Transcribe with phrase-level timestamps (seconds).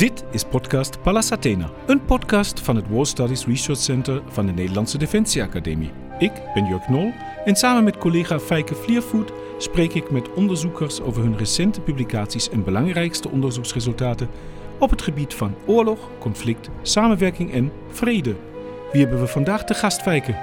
[0.00, 4.52] Dit is podcast Pallas Athena, een podcast van het War Studies Research Center van de
[4.52, 5.90] Nederlandse Defensieacademie.
[6.18, 7.12] Ik ben Jörg Nol
[7.44, 12.64] en samen met collega Feike Vliervoet spreek ik met onderzoekers over hun recente publicaties en
[12.64, 14.28] belangrijkste onderzoeksresultaten
[14.78, 18.36] op het gebied van oorlog, conflict, samenwerking en vrede.
[18.92, 20.34] Wie hebben we vandaag te gast, Feike?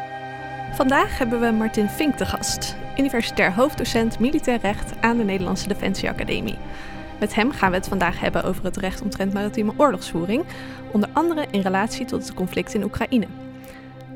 [0.73, 6.57] Vandaag hebben we Martin Vink te gast, universitair hoofddocent militair recht aan de Nederlandse Defensieacademie.
[7.19, 10.45] Met hem gaan we het vandaag hebben over het recht omtrent maritieme oorlogsvoering,
[10.91, 13.27] onder andere in relatie tot het conflict in Oekraïne.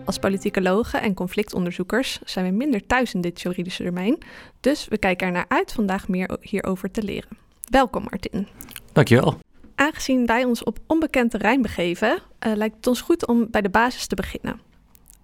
[0.05, 4.17] Als politicologen en conflictonderzoekers zijn we minder thuis in dit juridische domein,
[4.59, 7.37] dus we kijken er naar uit vandaag meer hierover te leren.
[7.69, 8.47] Welkom Martin.
[8.93, 9.39] Dankjewel.
[9.75, 13.69] Aangezien wij ons op onbekend terrein begeven, uh, lijkt het ons goed om bij de
[13.69, 14.59] basis te beginnen.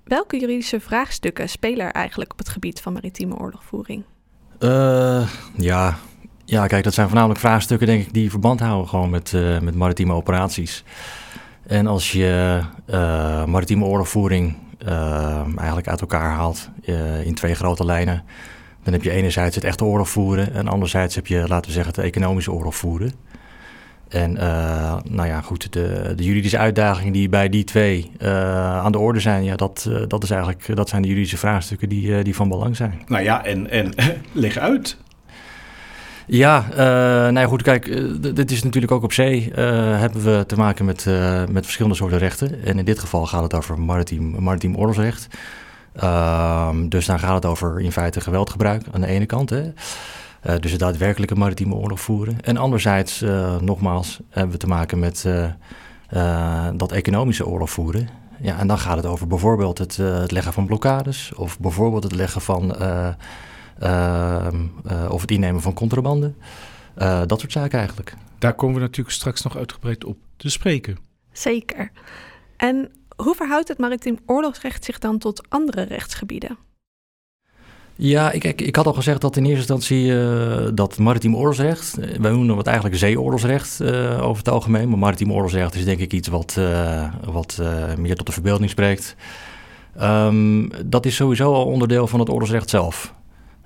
[0.04, 4.04] Welke juridische vraagstukken spelen er eigenlijk op het gebied van maritieme oorlogvoering?
[4.60, 5.98] Uh, ja,
[6.50, 9.76] ja, kijk, dat zijn voornamelijk vraagstukken, denk ik, die verband houden gewoon met, uh, met
[9.76, 10.84] maritieme operaties.
[11.66, 14.56] En als je uh, maritieme oorlogvoering
[14.88, 16.70] uh, eigenlijk uit elkaar haalt
[17.24, 18.24] in twee grote lijnen,
[18.84, 21.94] dan heb je enerzijds het echte oorlog voeren en anderzijds heb je, laten we zeggen,
[21.96, 23.12] het economische oorlog voeren.
[24.08, 24.34] En
[25.10, 28.12] nou ja, goed, de, de, juridische uitdagingen die bij die twee
[28.82, 32.24] aan de orde zijn, ja, dat, dat, is eigenlijk, dat zijn de juridische vraagstukken die,
[32.24, 33.02] die van belang zijn.
[33.08, 33.94] Nou ja, en, en
[34.32, 34.98] leg uit.
[36.30, 39.56] Ja, uh, nou ja, goed, kijk, uh, dit is natuurlijk ook op zee uh,
[40.00, 41.06] hebben we te maken met,
[41.50, 42.64] met verschillende soorten rechten.
[42.64, 45.28] En in dit geval gaat het over maritiem, maritiem oorlogsrecht.
[45.94, 49.50] Ehm, dus dan gaat het over in feite geweldgebruik aan de ene kant.
[49.50, 49.72] Hè.
[50.60, 52.38] dus het daadwerkelijke maritieme oorlog voeren.
[52.42, 53.24] En anderzijds,
[53.62, 55.26] nogmaals, hebben we te maken met
[56.76, 58.10] dat economische oorlog voeren.
[58.42, 61.34] Ja, en dan gaat het over bijvoorbeeld het, het leggen van blokkades.
[61.36, 63.08] Of bijvoorbeeld het leggen van eh,
[65.10, 66.36] of het innemen van contrabanden.
[66.98, 68.14] Eh, dat soort zaken eigenlijk.
[68.40, 70.98] Daar komen we natuurlijk straks nog uitgebreid op te spreken.
[71.32, 71.92] Zeker.
[72.56, 76.58] En hoe verhoudt het maritiem oorlogsrecht zich dan tot andere rechtsgebieden?
[77.96, 81.96] Ja, ik, ik, ik, had al gezegd dat in eerste instantie uh, dat maritiem oorlogsrecht,
[81.96, 86.14] wij noemen het eigenlijk zeeoorlogsrecht uh, over het algemeen, maar maritiem oorlogsrecht is denk ik
[86.14, 87.62] iets wat, uh, wat
[87.98, 89.16] meer tot de verbeelding spreekt.
[90.02, 93.16] Um, dat is sowieso al onderdeel van het oorlogsrecht zelf.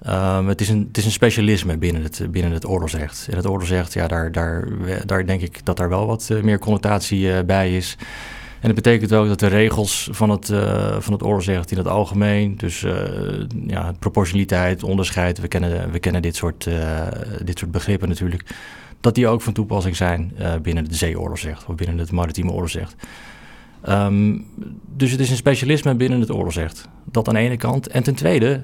[0.08, 3.28] Um, het, is een, het is een specialisme binnen het, binnen het oorlogsrecht.
[3.30, 4.68] En het oorlogsrecht, ja, daar, daar,
[5.06, 7.98] daar denk ik dat daar wel wat uh, meer connotatie uh, bij is.
[8.60, 11.88] En dat betekent ook dat de regels van het, uh, van het oorlogsrecht in het
[11.88, 12.86] algemeen, dus
[13.68, 16.70] ja, proportionaliteit, onderscheid, we kennen, we kennen dit, soort,
[17.44, 18.56] dit soort begrippen natuurlijk,
[19.00, 22.96] dat die ook van toepassing zijn binnen het zeeoorlogsrecht of binnen het maritieme oorlogsrecht.
[23.90, 24.46] Um,
[24.96, 26.88] dus het is een specialisme binnen het oorlogsrecht.
[27.06, 27.88] Dat aan de ene kant.
[27.88, 28.62] En ten tweede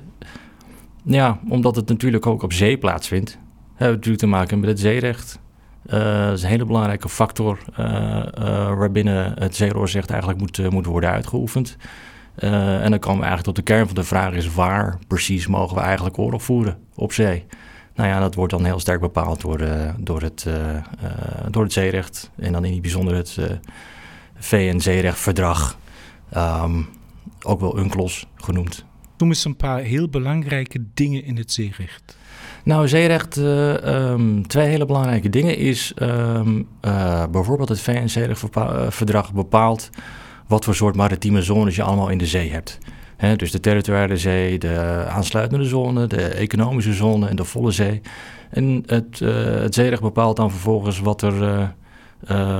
[1.15, 3.37] ja, omdat het natuurlijk ook op zee plaatsvindt.
[3.67, 5.39] Hebben we natuurlijk te maken met het zeerecht.
[5.85, 8.23] Uh, dat is een hele belangrijke factor uh, uh,
[8.77, 11.77] waarbinnen het zeeroorzicht eigenlijk moet, moet worden uitgeoefend.
[12.35, 15.75] en dan komen we eigenlijk tot de kern van de vraag is waar precies mogen
[15.75, 17.45] we eigenlijk oorlog voeren op zee?
[17.95, 19.61] Nou ja, dat wordt dan heel sterk bepaald door,
[19.97, 20.47] door, het,
[21.49, 23.37] door het zeerecht en dan in het bijzonder het
[24.35, 25.77] VN-zeerechtverdrag,
[26.37, 26.87] um,
[27.41, 28.85] ook wel UNCLOS genoemd.
[29.17, 32.17] Noem eens een paar heel belangrijke dingen in het zeerecht.
[32.63, 39.89] Nou, zeerecht, uh, um, twee hele belangrijke dingen is um, uh, bijvoorbeeld het VN-zeerechtverdrag bepaalt
[40.47, 42.77] wat voor soort maritieme zones je allemaal in de zee hebt.
[43.17, 48.01] He, dus de territoriale zee, de aansluitende zone, de economische zone en de volle zee.
[48.49, 51.73] En het, uh, het zeerecht bepaalt dan vervolgens wat er,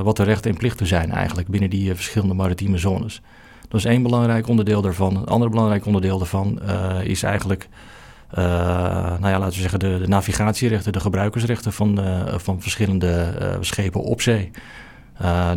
[0.03, 3.21] wat de rechten en plichten zijn eigenlijk binnen die verschillende maritieme zones.
[3.67, 5.15] Dat is één belangrijk onderdeel daarvan.
[5.15, 7.67] Een ander belangrijk onderdeel daarvan uh, is eigenlijk,
[8.37, 8.43] uh,
[9.19, 14.01] nou ja, laten we zeggen, de, de navigatierechten, de gebruikersrechten van, uh, van verschillende schepen
[14.01, 14.51] op zee.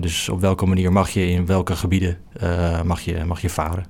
[0.01, 2.19] dus op welke manier mag je in welke gebieden
[2.85, 3.85] mag je, mag je varen.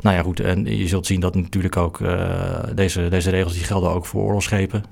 [0.00, 2.00] Nou ja, goed, en je zult zien dat natuurlijk ook
[2.74, 4.84] deze, deze regels die gelden ook voor oorlogsschepen.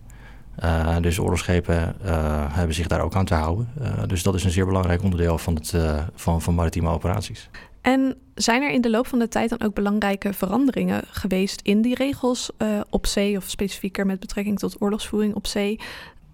[1.00, 1.96] Dus oorlogsschepen
[2.50, 3.68] hebben zich daar ook aan te houden.
[4.06, 5.74] Dus dat is een zeer belangrijk onderdeel van, het,
[6.14, 7.48] van, van maritieme operaties.
[7.86, 11.82] En zijn er in de loop van de tijd dan ook belangrijke veranderingen geweest in
[11.82, 15.80] die regels uh, op zee, of specifieker met betrekking tot oorlogsvoering op zee,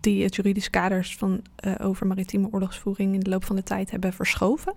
[0.01, 3.91] die het juridisch kaders van uh, over maritieme oorlogsvoering in de loop van de tijd
[3.91, 4.75] hebben verschoven?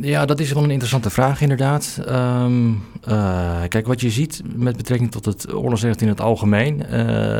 [0.00, 2.00] Ja, dat is wel een interessante vraag inderdaad.
[2.06, 2.72] Ehm,
[3.02, 6.76] eh, kijk, wat je ziet met betrekking tot het oorlogsrecht in het algemeen.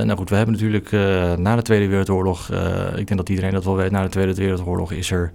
[0.06, 0.90] Nou goed, we hebben natuurlijk
[1.38, 2.50] na de Tweede Wereldoorlog,
[2.96, 5.32] ik denk dat iedereen dat wel weet, na de Tweede Wereldoorlog is er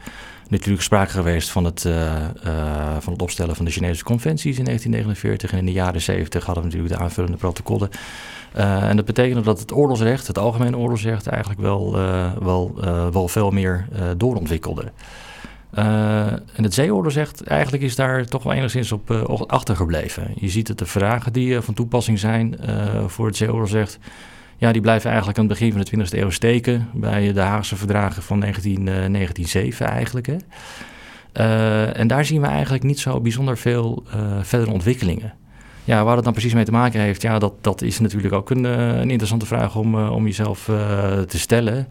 [0.50, 1.82] natuurlijk sprake geweest van het,
[3.00, 5.52] van het opstellen van de Chinese conventies in 1949.
[5.52, 7.90] En in de jaren 70 hadden we natuurlijk de aanvullende protocollen.
[8.54, 11.92] en dat betekende dat het oorlogsrecht, het algemene oorlogsrecht, eigenlijk wel,
[12.40, 12.76] wel,
[13.12, 13.88] wel veel meer
[14.18, 14.92] doorontwikkelde.
[15.78, 16.74] Uh, en het
[17.12, 19.12] zegt, eigenlijk is daar toch wel enigszins op
[19.48, 20.32] achtergebleven.
[20.36, 22.60] Je ziet dat de vragen die van toepassing zijn
[23.08, 23.36] voor het
[23.68, 24.00] zegt...
[24.58, 26.90] ja, die blijven eigenlijk aan het begin van de 20e eeuw steken...
[26.94, 30.28] bij de Haagse verdragen van 19, 1907 eigenlijk.
[30.28, 30.36] Hè.
[31.92, 34.04] en daar zien we eigenlijk niet zo bijzonder veel
[34.42, 35.34] verdere ontwikkelingen.
[35.84, 38.50] Ja, waar het dan precies mee te maken heeft, ja, dat, dat is natuurlijk ook
[38.50, 38.66] een,
[39.10, 40.64] interessante vraag om, om jezelf
[41.28, 41.88] te stellen...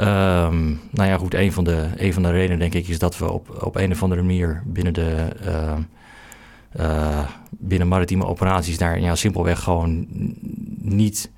[0.00, 3.18] Um, nou ja, goed, een van, de, een van de redenen denk ik is dat
[3.18, 5.28] we op, op een of andere manier binnen de
[6.80, 7.18] uh,
[7.50, 10.06] binnen maritieme operaties daar ja, simpelweg gewoon
[10.80, 11.30] niet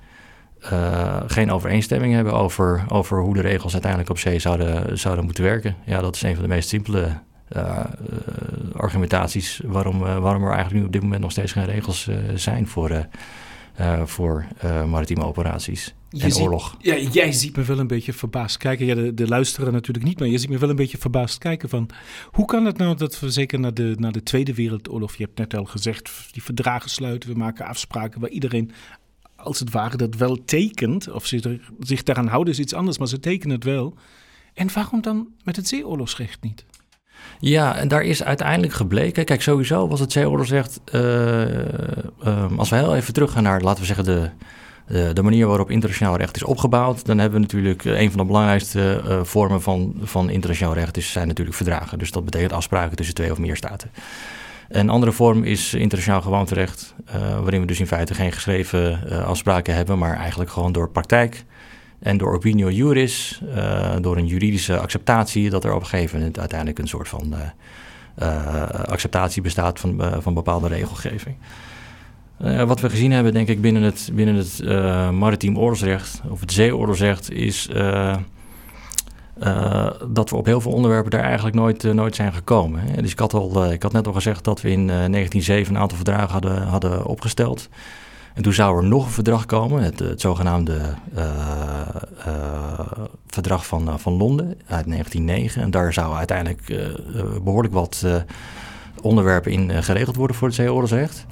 [0.63, 5.43] uh, geen overeenstemming hebben over, over hoe de regels uiteindelijk op zee zouden, zouden moeten
[5.43, 5.75] werken.
[5.85, 7.19] Ja, dat is een van de meest simpele
[7.55, 7.85] uh,
[8.73, 13.07] argumentaties waarom, waarom er eigenlijk nu op dit moment nog steeds geen regels zijn voor,
[14.05, 14.45] voor
[14.87, 16.75] maritieme operaties en oorlog.
[16.79, 18.85] ja, jij ziet me wel een beetje verbaasd kijken.
[18.85, 21.69] Ja, de, de luisteren natuurlijk niet, maar je ziet me wel een beetje verbaasd kijken
[21.69, 21.89] van...
[22.31, 25.15] hoe kan het nou dat we zeker na de, na de Tweede Wereldoorlog...
[25.15, 28.21] je hebt net al gezegd, die verdragen sluiten, we maken afspraken...
[28.21, 28.71] waar iedereen
[29.43, 31.43] als het ware dat wel tekent, of zich,
[31.79, 32.97] zich daaraan houden is iets anders...
[32.97, 33.93] maar ze tekenen het wel.
[34.53, 36.65] En waarom dan met het zeeoorlogsrecht niet?
[37.39, 39.25] Ja, en daar is uiteindelijk gebleken.
[39.25, 40.81] Kijk, sowieso was het zeeoorlogsrecht.
[40.95, 44.29] Uh, als we heel even teruggaan naar, laten we zeggen, de,
[45.13, 48.25] de, manier waarop internationaal recht is opgebouwd, dan hebben we natuurlijk eh, een van de
[48.25, 51.99] belangrijkste uh, vormen van, van internationaal recht is, zijn natuurlijk verdragen.
[51.99, 53.91] Dus dat betekent afspraken tussen twee of meer staten.
[54.69, 59.75] Een andere vorm is internationaal gewoonterecht, uh, waarin we dus in feite geen geschreven afspraken
[59.75, 61.43] hebben, maar eigenlijk gewoon door praktijk
[61.99, 63.41] en door opinio juris,
[64.01, 67.35] door een juridische acceptatie, dat er op een gegeven uiteindelijk een soort van
[68.85, 71.35] acceptatie bestaat van, van bepaalde regelgeving.
[72.65, 76.51] Wat we gezien hebben, denk ik, binnen het, binnen het uh, maritiem oorlogsrecht, of het
[76.51, 77.69] zeeoorlogsrecht, is
[80.07, 82.81] dat we op heel veel onderwerpen daar eigenlijk nooit, nooit zijn gekomen.
[82.81, 83.01] Hè.
[83.01, 85.97] Dus ik had, al, ik had net al gezegd dat we in 1907 een aantal
[85.97, 87.69] verdragen hadden, hadden opgesteld.
[88.33, 90.81] En toen zou er nog een verdrag komen, het, het zogenaamde
[93.27, 95.61] verdrag van, van Londen uit 1909.
[95.61, 96.91] En daar zou uiteindelijk
[97.43, 98.05] behoorlijk wat
[99.01, 101.25] onderwerpen in geregeld worden voor het zeeoorlogsrecht.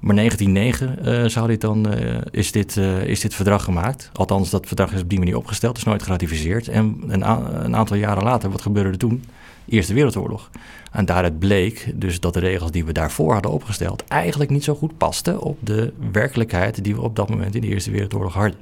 [0.00, 4.10] Maar 1909 uh, zou dit dan, uh, is, dit, uh, is dit verdrag gemaakt.
[4.12, 6.68] Althans, dat verdrag is op die manier opgesteld, is nooit geratificeerd.
[6.68, 7.30] En een,
[7.64, 9.24] een, aantal jaren later, wat gebeurde er toen?
[9.66, 10.50] Eerste Wereldoorlog.
[10.92, 14.04] En daaruit bleek dus dat de regels die we daarvoor hadden opgesteld...
[14.04, 16.84] eigenlijk niet zo goed pasten op de werkelijkheid...
[16.84, 18.56] die we op dat moment in de Eerste Wereldoorlog hadden.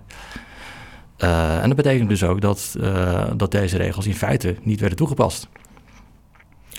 [1.62, 2.76] en dat betekent dus ook dat,
[3.36, 5.48] dat deze regels in feite niet werden toegepast.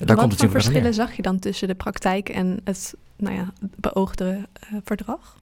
[0.05, 4.47] Daar Wat voor verschillen zag je dan tussen de praktijk en het nou ja, beoogde
[4.73, 5.37] uh, verdrag?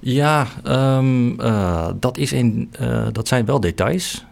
[0.00, 0.46] Ja,
[0.98, 4.24] um, uh, dat, is in, uh, dat zijn wel details.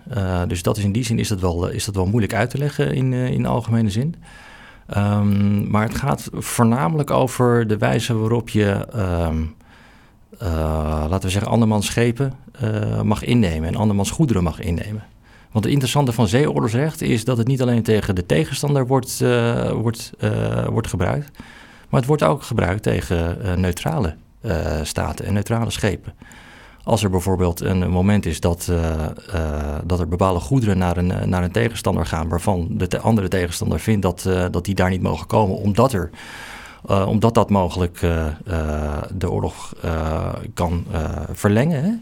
[0.47, 2.59] dus dat is in die zin is dat wel, is dat wel moeilijk uit te
[2.59, 4.15] leggen in, in algemene zin.
[4.97, 9.55] Um, maar het gaat voornamelijk over de wijze waarop je, um,
[10.39, 12.33] laten we zeggen, andermans schepen
[13.03, 15.05] mag innemen en andermans goederen mag innemen.
[15.57, 19.71] Want het interessante van zeeoorlogsrecht is dat het niet alleen tegen de tegenstander wordt, uh,
[19.71, 21.31] wordt, uh, wordt gebruikt,
[21.89, 24.15] maar het wordt ook gebruikt tegen uh, neutrale
[24.83, 26.15] staten en neutrale schepen.
[26.83, 28.73] Als er bijvoorbeeld een moment is dat,
[29.85, 34.03] dat er bepaalde goederen naar een, naar een tegenstander gaan, waarvan de andere tegenstander vindt
[34.03, 36.11] dat, dat die daar niet mogen komen, omdat, er,
[37.07, 37.99] omdat dat mogelijk
[39.15, 39.73] de oorlog
[40.55, 40.85] kan
[41.33, 41.85] verlengen.
[41.85, 41.93] Hè?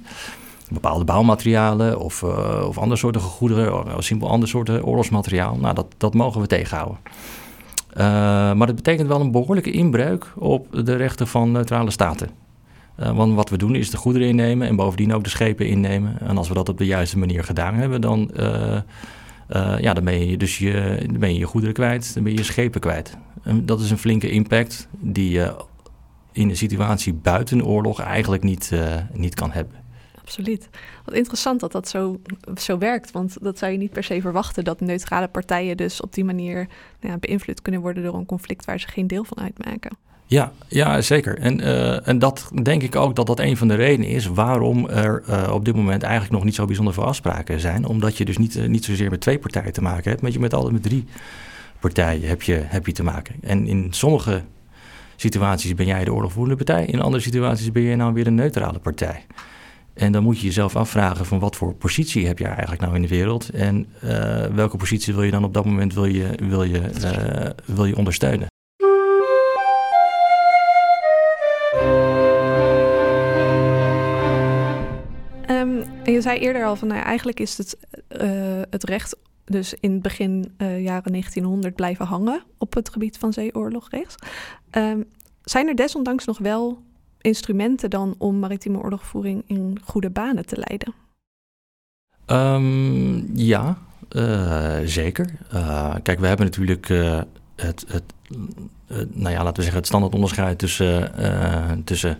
[0.71, 5.57] Bepaalde bouwmaterialen of, uh, of andere soorten goederen, of simpel andere soorten oorlogsmateriaal.
[5.57, 6.99] Nou, dat, dat mogen we tegenhouden.
[7.97, 8.01] Uh,
[8.53, 12.31] maar dat betekent wel een behoorlijke inbreuk op de rechten van neutrale staten.
[13.01, 16.21] Uh, want wat we doen is de goederen innemen en bovendien ook de schepen innemen.
[16.21, 18.31] En als we dat op de juiste manier gedaan hebben, dan,
[19.79, 22.45] ja, dan ben je dus je, ben je, je goederen kwijt, dan ben je je
[22.45, 23.17] schepen kwijt.
[23.43, 25.55] En dat is een flinke impact die je
[26.33, 28.73] in een situatie buiten oorlog eigenlijk niet,
[29.13, 29.84] niet kan hebben
[30.25, 30.69] absoluut.
[31.05, 32.21] Wat interessant dat dat zo,
[32.57, 33.11] zo werkt.
[33.11, 34.65] Want dat zou je niet per se verwachten.
[34.65, 36.55] Dat neutrale partijen dus op die manier
[37.01, 39.97] nou ja, beïnvloed kunnen worden door een conflict waar ze geen deel van uitmaken.
[40.27, 41.39] Ja, ja zeker.
[41.39, 44.89] En, uh, en dat denk ik ook dat dat een van de redenen is waarom
[44.89, 47.87] er uh, op dit moment eigenlijk nog niet zo bijzonder veel afspraken zijn.
[47.87, 50.39] Omdat je dus niet, uh, niet zozeer met twee partijen te maken hebt, maar je
[50.39, 51.05] met altijd met drie
[51.81, 53.35] partijen heb je, heb je te maken.
[53.41, 54.43] En in sommige
[55.17, 58.79] situaties ben jij de oorlogvoerende partij, in andere situaties ben je nou weer een neutrale
[58.79, 59.27] partij.
[59.95, 63.03] En dan moet je jezelf afvragen van wat voor positie heb je eigenlijk nou in
[63.03, 66.63] de wereld en uh, welke positie wil je dan op dat moment wil je, wil
[66.63, 68.47] je, uh, wil je ondersteunen.
[75.51, 77.77] Um, je zei eerder al van nou, eigenlijk is het,
[78.23, 83.33] uh, het recht dus in het begin jaren 1900 blijven hangen op het gebied van
[83.33, 84.27] zeeoorlogrecht.
[84.71, 85.05] Um,
[85.43, 86.83] zijn er desondanks nog wel
[87.25, 90.95] instrumenten dan om maritieme oorlogvoering in goede banen te leiden?
[92.27, 93.79] Um, ja,
[94.11, 95.31] uh, zeker.
[95.55, 97.21] Uh, kijk, we hebben natuurlijk uh,
[97.57, 98.03] het, het
[99.13, 101.13] nou ja, laten we zeggen, het standaard onderscheid tussen,
[101.85, 102.19] tussen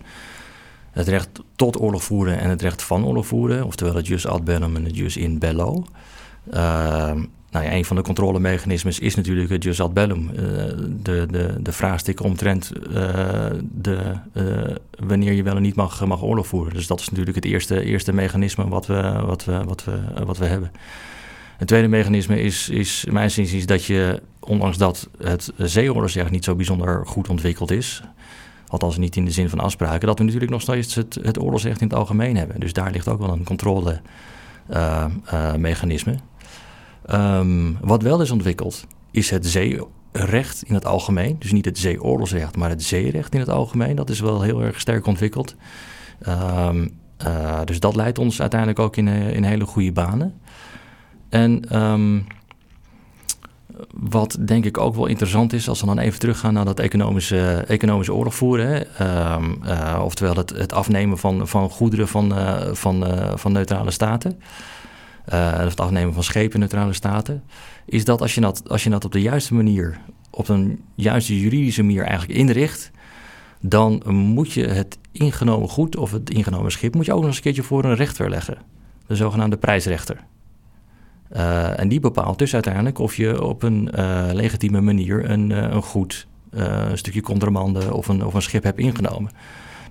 [0.91, 4.43] het recht tot oorlog voeren en het recht van oorlog voeren, oftewel het jus ad
[4.43, 5.85] bellum en het jus in bello.
[7.55, 10.29] Nou ja, een van de controlemechanismes is natuurlijk het jus ad bellum.
[10.29, 10.39] Uh,
[11.01, 12.95] de, de, de vraagstuk omtrent uh,
[13.61, 16.73] de, uh, wanneer je wel en niet mag, mag oorlog voeren.
[16.73, 20.37] Dus dat is natuurlijk het eerste, eerste mechanisme wat we, wat, we, wat, we, wat
[20.37, 20.71] we hebben.
[21.57, 26.55] Het tweede mechanisme is, is mijn is dat je, ondanks dat het zeeoorlogsrecht niet zo
[26.55, 28.01] bijzonder goed ontwikkeld is,
[28.67, 31.81] althans niet in de zin van afspraken, dat we natuurlijk nog steeds het, het oorlogsrecht
[31.81, 32.59] in het algemeen hebben.
[32.59, 36.15] Dus daar ligt ook wel een controlemechanisme.
[37.13, 41.35] Um, wat wel is ontwikkeld, is het zeerecht in het algemeen.
[41.39, 43.95] Dus niet het zeeoorlogsrecht, maar het zeerecht in het algemeen.
[43.95, 45.55] Dat is wel heel erg sterk ontwikkeld.
[46.27, 46.97] Um,
[47.27, 50.33] uh, dus dat leidt ons uiteindelijk ook in, in hele goede banen.
[51.29, 52.25] En um,
[53.93, 57.63] wat denk ik ook wel interessant is, als we dan even teruggaan naar dat economische,
[57.67, 58.87] economische oorlog voeren.
[59.01, 62.33] Uh, oftewel het, het, afnemen van, van goederen van,
[62.75, 64.39] van, van neutrale staten
[65.33, 67.43] uh, het afnemen van schepen neutrale staten,
[67.85, 71.39] is dat als je dat, als je dat op de juiste manier, op een juiste
[71.39, 72.91] juridische manier eigenlijk inricht,
[73.61, 77.35] dan moet je het ingenomen goed of het ingenomen schip moet je ook nog eens
[77.35, 78.57] een keertje voor een rechter leggen.
[79.07, 80.17] De zogenaamde prijsrechter.
[81.35, 85.81] Uh, en die bepaalt dus uiteindelijk of je op een uh, legitieme manier een, een
[85.81, 86.27] goed
[86.93, 89.31] stukje contrabande of een, of een schip hebt ingenomen.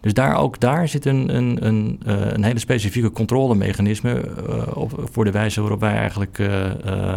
[0.04, 5.08] Dus daar, ook daar zit een, een, een, uh, een hele specifieke controlemechanisme uh, op,
[5.12, 6.48] voor de wijze waarop wij eigenlijk uh,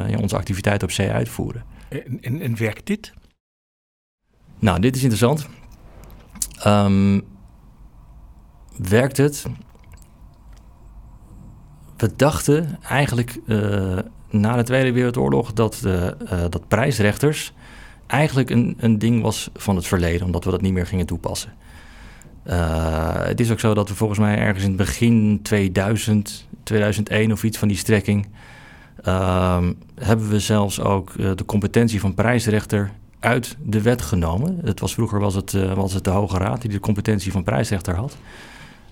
[0.10, 1.63] ja, onze activiteit op zee uitvoeren.
[1.89, 3.13] En, en, en, werkt dit?
[4.60, 5.48] Nou, dit is interessant.
[6.67, 7.24] Um,
[8.77, 9.46] werkt het?
[11.98, 13.39] We dachten eigenlijk
[14.29, 15.79] na de Tweede Wereldoorlog dat,
[16.50, 17.53] dat prijsrechters
[18.08, 21.53] eigenlijk een, een ding was van het verleden, omdat we dat niet meer gingen toepassen.
[22.50, 27.32] Uh, het is ook zo dat we volgens mij ergens in het begin 2000, 2001
[27.32, 28.27] of iets van die strekking...
[29.08, 34.60] Uh, hebben we zelfs ook uh, de competentie van prijsrechter uit de wet genomen.
[34.63, 37.44] Het was vroeger was het, uh, was het de Hoge Raad die de competentie van
[37.44, 38.18] prijsrechter had.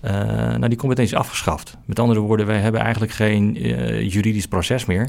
[0.00, 1.76] nou, die competentie is afgeschaft.
[1.84, 3.52] Met andere woorden, wij hebben eigenlijk geen
[4.08, 5.08] juridisch proces meer...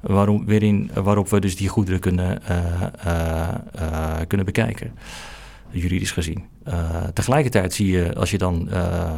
[0.00, 0.46] Waarom,
[0.94, 2.42] waarop we dus die goederen kunnen,
[4.28, 4.92] kunnen bekijken
[5.70, 6.44] juridisch gezien.
[6.68, 9.16] Uh, tegelijkertijd zie je, als je dan, uh,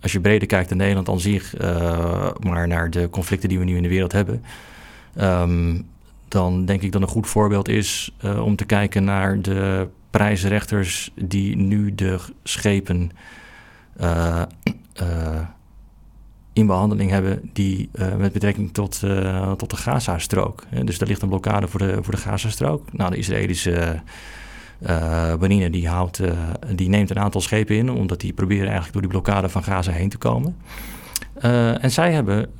[0.00, 3.64] als je breder kijkt in Nederland dan zich, uh, maar naar de conflicten die we
[3.64, 4.44] nu in de wereld hebben,
[5.20, 5.86] um,
[6.28, 11.56] dan denk ik dat een goed voorbeeld is om te kijken naar de prijsrechters die
[11.56, 13.10] nu de schepen
[16.52, 19.02] in behandeling hebben die met betrekking tot,
[19.56, 20.64] tot de Gaza-strook.
[20.84, 22.92] dus daar ligt een blokkade voor de, voor de Gaza-strook.
[22.92, 24.02] Nou, de Israëlische
[24.82, 26.32] uh, die, houdt, uh,
[26.74, 29.92] die neemt een aantal schepen in, omdat die proberen eigenlijk door die blokkade van Gaza
[29.92, 30.56] heen te komen.
[31.44, 32.50] Uh, en zij hebben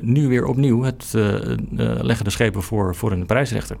[0.00, 1.12] nu weer opnieuw het
[2.00, 3.76] leggen de schepen voor, voor een prijsrechter.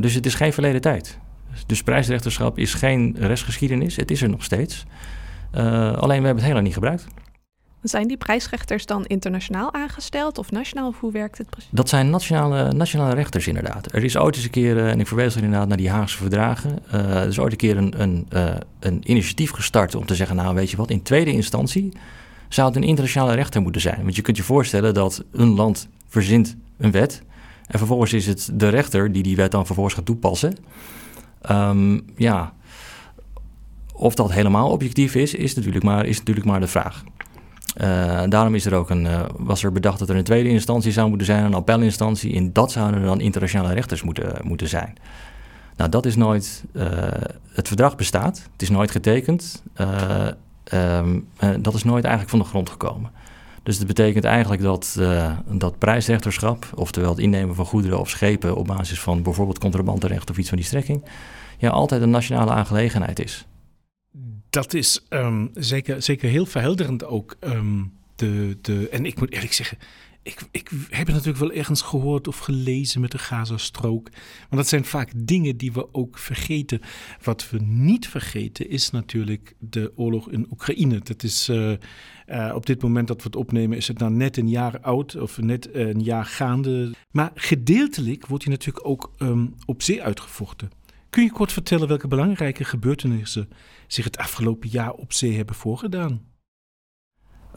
[0.00, 1.18] dus het is geen verleden tijd.
[1.66, 4.86] Dus prijsrechterschap is geen restgeschiedenis, het is er nog steeds.
[5.52, 7.06] alleen we hebben het helemaal niet gebruikt.
[7.82, 10.88] Zijn die prijsrechters dan internationaal aangesteld of nationaal?
[10.88, 11.70] Of hoe werkt het precies?
[11.72, 13.92] Dat zijn nationale, nationale rechters inderdaad.
[13.92, 16.16] Er is ooit eens een keer, eh, en ik verwees er inderdaad naar die Haagse
[16.16, 20.36] verdragen, uh, er is ooit een keer een, uh, een initiatief gestart om te zeggen,
[20.36, 21.92] nou weet je wat, in tweede instantie
[22.48, 24.02] zou het een internationale rechter moeten zijn.
[24.02, 27.22] Want je kunt je voorstellen dat een land verzint een wet
[27.66, 30.56] en vervolgens is het de rechter die die wet dan vervolgens gaat toepassen.
[31.50, 32.52] Um, ja,
[33.92, 37.04] of dat helemaal objectief is, is natuurlijk maar, is natuurlijk maar de vraag.
[37.80, 40.92] Uh, daarom is er ook een, uh, was er bedacht dat er een tweede instantie
[40.92, 42.34] zou moeten zijn, een appelinstantie.
[42.34, 44.94] En dat zouden dan internationale rechters moeten, moeten zijn.
[45.76, 46.64] Nou, dat is nooit.
[46.72, 46.84] Uh,
[47.52, 49.62] het verdrag bestaat, het is nooit getekend.
[50.72, 51.28] Um,
[51.60, 53.10] dat is nooit eigenlijk van de grond gekomen.
[53.62, 54.98] Dus dat betekent eigenlijk dat,
[55.48, 60.38] dat prijsrechterschap, oftewel het innemen van goederen of schepen op basis van bijvoorbeeld contrabandenrecht of
[60.38, 61.04] iets van die strekking,
[61.58, 63.46] ja, altijd een nationale aangelegenheid is.
[64.52, 67.36] Dat is um, zeker, zeker heel verhelderend ook.
[67.40, 69.78] Um, de, de, en ik moet eerlijk zeggen,
[70.22, 74.10] ik, ik heb het natuurlijk wel ergens gehoord of gelezen met de Gazastrook.
[74.10, 76.80] Maar dat zijn vaak dingen die we ook vergeten.
[77.22, 80.98] Wat we niet vergeten is natuurlijk de oorlog in Oekraïne.
[80.98, 81.72] Dat is uh,
[82.28, 85.16] uh, op dit moment dat we het opnemen, is het nou net een jaar oud
[85.16, 86.92] of net een jaar gaande.
[87.10, 90.70] Maar gedeeltelijk wordt hij natuurlijk ook um, op zee uitgevochten.
[91.12, 93.48] Kun je kort vertellen welke belangrijke gebeurtenissen
[93.86, 96.20] zich het afgelopen jaar op zee hebben voorgedaan?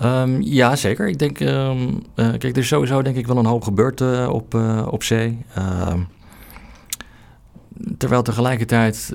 [0.01, 1.07] Um, ja, zeker.
[1.07, 4.29] Ik denk, um, uh, kijk, er is sowieso denk ik wel een hoop gebeurd uh,
[4.31, 5.45] op, uh, op zee.
[5.57, 6.07] Um,
[7.97, 9.12] terwijl tegelijkertijd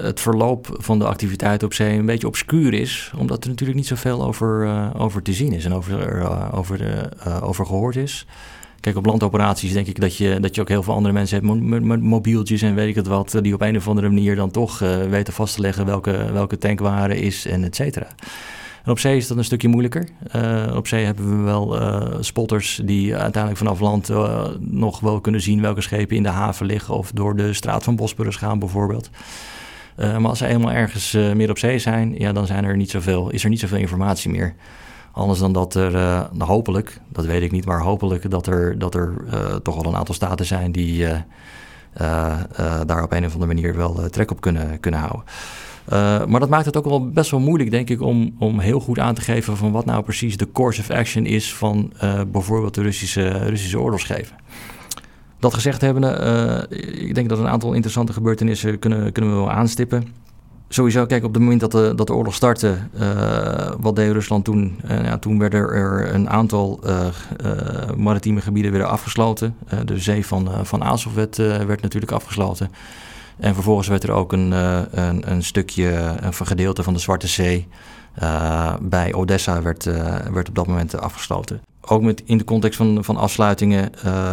[0.00, 3.88] het verloop van de activiteit op zee een beetje obscuur is, omdat er natuurlijk niet
[3.88, 4.68] zoveel over,
[4.98, 7.08] over te zien is en over, over,
[7.42, 8.26] over gehoord is.
[8.80, 11.60] Kijk, op landoperaties denk ik dat je, dat je ook heel veel andere mensen hebt,
[11.84, 14.78] met, mobieltjes en weet ik het wat, die op een of andere manier dan toch
[15.10, 18.06] weten vast te leggen welke, welke tankware is en et cetera.
[18.84, 20.08] En op zee is dat een stukje moeilijker.
[20.36, 21.78] Uh, op zee hebben we wel
[22.20, 24.10] spotters die uiteindelijk vanaf land
[24.58, 27.96] nog wel kunnen zien welke schepen in de haven liggen of door de straat van
[27.96, 29.10] Bosporus gaan bijvoorbeeld.
[29.96, 33.30] maar als ze eenmaal ergens meer op zee zijn, ja, dan zijn er niet zoveel,
[33.30, 34.54] is er niet zoveel informatie meer.
[35.12, 35.92] Anders dan dat er,
[36.32, 39.14] nou, hopelijk, dat weet ik niet, maar hopelijk dat er, dat er
[39.62, 41.06] toch wel een aantal staten zijn die
[42.86, 45.24] daar op een of andere manier wel trek op kunnen, kunnen houden.
[46.30, 48.98] Maar dat maakt het ook wel best wel moeilijk, denk ik, om, om heel goed
[48.98, 51.92] aan te geven van wat nou precies de course of action is van
[52.32, 54.38] bijvoorbeeld de Russische, Russische oorlogsschepen.
[55.38, 56.02] Dat gezegd hebben,
[56.70, 60.08] uh, ik denk dat een aantal interessante gebeurtenissen kunnen, kunnen we wel aanstippen.
[60.72, 62.78] Sowieso, kijk, op het moment dat de, dat de oorlog startte,
[63.80, 64.80] wat deed Rusland toen?
[64.86, 66.80] ja, toen werden er een aantal
[67.96, 69.56] maritieme gebieden weer afgesloten.
[69.84, 72.70] de zee van, van Azov werd, werd natuurlijk afgesloten.
[73.36, 77.68] En vervolgens werd er ook een, een, een, stukje, een gedeelte van de Zwarte Zee
[78.80, 79.84] bij Odessa werd,
[80.32, 81.69] werd op dat moment afgesloten.
[81.92, 83.90] Ook met, in de context van, van afsluitingen,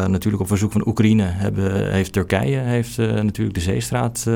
[0.08, 4.28] natuurlijk op verzoek van Oekraïne, hebben, heeft Turkije heeft, natuurlijk de zeestraat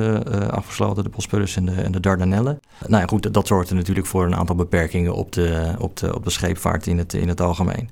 [0.50, 2.60] afgesloten, de Bosporus en de, en de Dardanellen.
[2.88, 6.24] Nou ja, goed, dat zorgde natuurlijk voor een aantal beperkingen op de, op de, op
[6.24, 7.90] de scheepvaart in het, in het algemeen.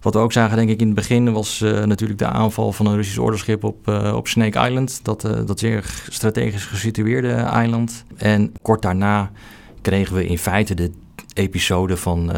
[0.00, 2.94] Wat we ook zagen, denk ik, in het begin was natuurlijk de aanval van een
[2.94, 5.00] Russisch oorlogsschip op, op Snake Island.
[5.02, 8.04] Dat, dat zeer strategisch gesitueerde eiland.
[8.16, 9.30] En kort daarna
[9.82, 10.90] kregen we in feite de
[11.38, 12.32] episode van,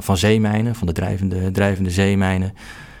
[0.00, 2.54] van zeemijnen, van de drijvende, drijvende zeemijnen.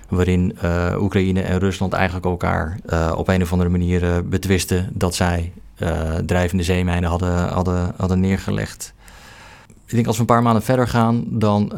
[0.08, 0.56] Waarin
[0.98, 2.78] Oekraïne en Rusland eigenlijk elkaar
[3.16, 5.52] op een of andere manier betwisten dat zij
[6.26, 8.94] drijvende zeemijnen hadden, hadden, hadden neergelegd
[9.92, 11.72] ik denk als we een paar maanden verder gaan, dan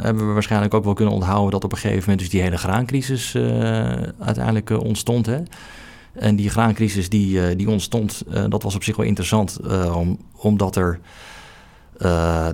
[0.00, 2.56] hebben we waarschijnlijk ook wel kunnen onthouden dat op een gegeven moment dus die hele
[2.56, 3.36] graancrisis
[4.18, 5.26] uiteindelijk ontstond.
[5.26, 5.42] Hè?
[6.12, 9.60] En die graancrisis die, die ontstond, dat was op zich wel interessant,
[9.94, 10.98] om, omdat er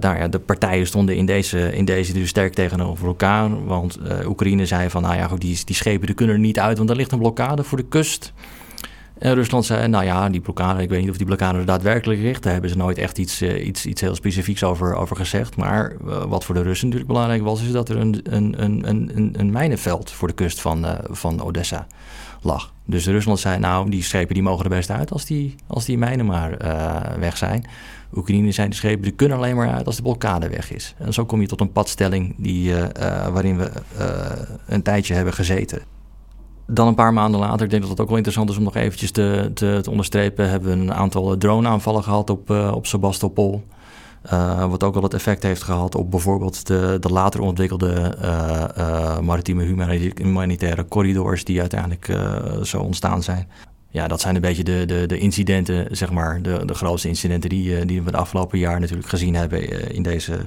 [0.01, 3.65] nou ja, de partijen stonden in deze, in deze dus sterk tegenover elkaar.
[3.65, 6.79] Want Oekraïne zei van, nou ja, goed, die, die schepen die kunnen er niet uit,
[6.79, 8.33] want er ligt een blokkade voor de kust.
[9.19, 12.21] En Rusland zei, nou ja, die blokkade, ik weet niet of die blokkade er daadwerkelijk
[12.21, 12.43] ligt.
[12.43, 15.57] Daar hebben ze nooit echt iets, uh, iets, iets heel specifieks over, over gezegd.
[15.57, 15.93] Maar
[16.29, 19.51] wat voor de Russen natuurlijk belangrijk was, is dat er een, een, een, een, een
[19.51, 21.87] mijnenveld voor de kust van, van Odessa
[22.43, 22.73] lag.
[22.85, 25.99] Dus Rusland zei, nou, die schepen die mogen er best uit als die, als die
[25.99, 26.57] mijnen maar
[27.19, 27.65] weg zijn.
[28.14, 30.94] Oekraïne zijn de schepen, die kunnen alleen maar uit als de blokkade weg is.
[30.99, 32.75] En zo kom je tot een padstelling die,
[33.33, 33.71] waarin we
[34.66, 35.83] een tijdje hebben gezeten.
[36.66, 38.77] Dan een paar maanden later, ik denk dat het ook wel interessant is om nog
[38.77, 43.64] eventjes te, te, onderstrepen, hebben we een aantal drone-aanvallen gehad op, op Sebastopol.
[44.68, 48.16] Wat ook wel het effect heeft gehad op bijvoorbeeld de, de later ontwikkelde
[49.23, 49.64] maritieme
[50.14, 52.18] humanitaire corridors die uiteindelijk
[52.62, 53.49] zo ontstaan zijn.
[53.99, 57.51] Ja, dat zijn een beetje de, de, de incidenten, zeg maar, de, de grootste incidenten
[57.51, 60.47] die, die we de afgelopen jaar natuurlijk gezien hebben in, deze,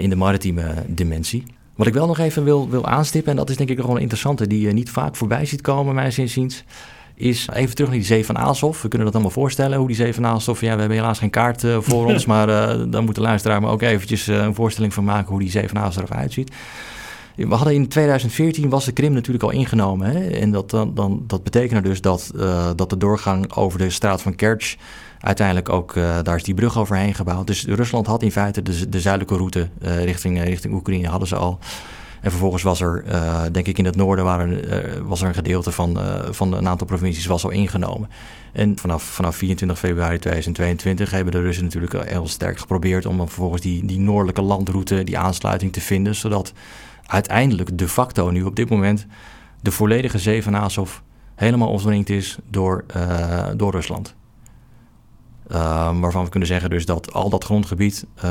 [0.00, 1.44] in de maritieme dimensie.
[1.74, 3.94] Wat ik wel nog even wil, wil aanstippen, en dat is denk ik nog wel
[3.94, 6.64] een interessante die je niet vaak voorbij ziet komen, mijn zinziens,
[7.14, 8.82] is even terug naar die zee van Azov.
[8.82, 10.60] We kunnen dat allemaal voorstellen, hoe die zee van Azov...
[10.60, 13.60] Ja, we hebben helaas geen kaart uh, voor ons, maar uh, dan moet de luisteraar
[13.60, 15.30] me ook eventjes een voorstelling van maken...
[15.30, 16.52] hoe die zee van Azov eruit ziet.
[17.36, 20.10] We hadden in 2014 was de Krim natuurlijk al ingenomen.
[20.10, 20.30] Hè?
[20.30, 22.32] En dat, dan, dan, dat betekende dus dat,
[22.76, 24.76] dat de doorgang over de straat van Kerch
[25.20, 27.46] uiteindelijk ook, uh, daar is die brug overheen gebouwd.
[27.46, 31.36] Dus Rusland had in feite de, de zuidelijke route uh, richting, richting Oekraïne hadden ze
[31.36, 31.58] al.
[32.20, 33.04] En vervolgens was er,
[33.52, 34.60] denk ik, in het noorden waren,
[35.06, 35.98] was er een gedeelte van,
[36.30, 38.08] van een aantal provincies was al ingenomen.
[38.52, 43.62] En vanaf, vanaf 24 februari 2022 hebben de Russen natuurlijk heel sterk geprobeerd om vervolgens
[43.62, 46.52] die, die noordelijke landroute, die aansluiting te vinden, zodat
[47.10, 49.06] uiteindelijk de facto nu op dit moment
[49.62, 50.98] de volledige zee van Azov
[51.34, 54.14] helemaal omringd is door, uh, door Rusland.
[55.50, 58.22] Uh, waarvan we kunnen zeggen dus dat al dat grondgebied, uh,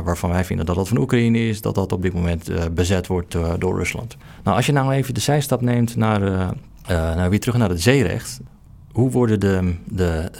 [0.00, 3.06] waarvan wij vinden dat dat van Oekraïne is, dat dat op dit moment uh, bezet
[3.06, 4.16] wordt door Rusland.
[4.44, 6.20] Nou, als je nou even de zijstap neemt naar,
[6.88, 8.40] naar weer terug naar het zeerecht.
[8.92, 10.30] Hoe worden de, de,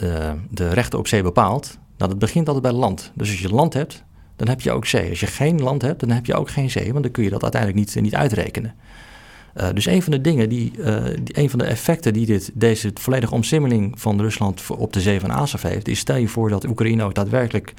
[0.49, 1.77] de rechten op zee bepaald?
[1.97, 3.11] Nou, dat begint altijd bij land.
[3.15, 4.03] Dus als je land hebt,
[4.37, 5.09] dan heb je ook zee.
[5.09, 7.29] Als je geen land hebt, dan heb je ook geen zee, want dan kun je
[7.29, 8.75] dat uiteindelijk niet, niet uitrekenen.
[9.55, 12.51] Uh, dus een van de dingen die, uh, die, een van de effecten die dit,
[12.53, 16.49] deze volledige omsimmeling van Rusland op de zee van Azov heeft, is stel je voor
[16.49, 17.73] dat Oekraïne ook daadwerkelijk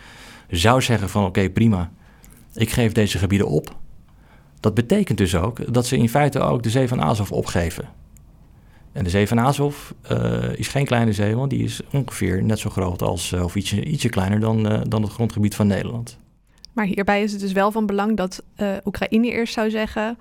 [0.51, 1.91] zou zeggen van oké prima,
[2.55, 3.77] ik geef deze gebieden op.
[4.61, 7.89] Dat betekent dus ook dat ze in feite ook de zee van Azov opgeven.
[8.93, 9.91] En de zee van Azov
[10.55, 14.09] is geen kleine zee, want die is ongeveer net zo groot als, of ietsje, ietsje
[14.09, 16.19] kleiner dan, dan het grondgebied van Nederland.
[16.79, 18.43] Maar hierbij is het dus wel van belang dat
[18.85, 20.19] Oekraïne eerst zou zeggen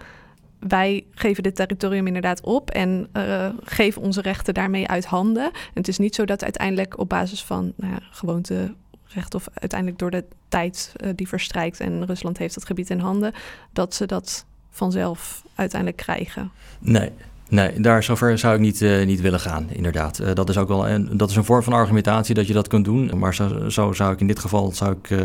[0.60, 5.44] wij geven dit territorium inderdaad op en uh, geven onze rechten daarmee uit handen.
[5.44, 10.12] En het is niet zo dat uiteindelijk op basis van nou ja, of uiteindelijk door
[10.12, 13.34] de tijd uh, die verstrijkt en Rusland heeft het gebied in handen,
[13.74, 16.52] dat ze dat vanzelf uiteindelijk krijgen.
[16.80, 17.12] Nee.
[17.50, 20.36] Nee, daar zover zou ik niet, uh, niet willen gaan, inderdaad.
[20.36, 22.86] dat is ook wel een, dat is een vorm van argumentatie dat je dat kunt
[22.86, 23.12] doen.
[23.18, 25.18] Maar zo, zo zou ik in dit geval zou ik,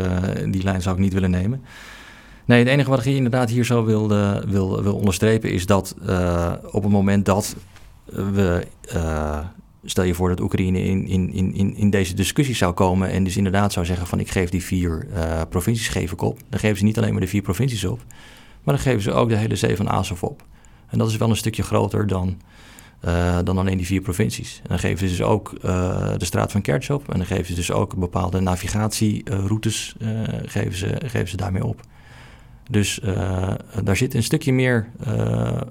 [0.51, 1.61] die lijn zou ik niet willen nemen.
[2.45, 4.07] Nee, het enige wat ik inderdaad hier zo wil,
[4.47, 5.95] wil, wil onderstrepen is dat
[6.71, 7.55] op het moment dat
[8.05, 8.67] we.
[9.85, 13.37] Stel je voor dat Oekraïne in, in, in, in deze discussie zou komen en dus
[13.37, 15.07] inderdaad zou zeggen van ik geef die vier
[15.49, 16.39] provincies geef ik op.
[16.49, 18.03] Dan geven ze niet alleen maar de vier provincies op,
[18.63, 20.43] maar dan geven ze ook de hele zee van Azov op.
[20.93, 22.41] En dat is wel een stukje groter dan,
[23.43, 24.59] dan alleen die vier provincies.
[24.63, 25.61] En dan geven ze dus ook
[26.17, 29.95] de straat van Kerch op en dan geven ze dus ook bepaalde navigatieroutes
[30.45, 31.81] geven, ze, geven ze daarmee op.
[32.69, 32.99] Dus
[33.83, 34.89] daar zit een stukje meer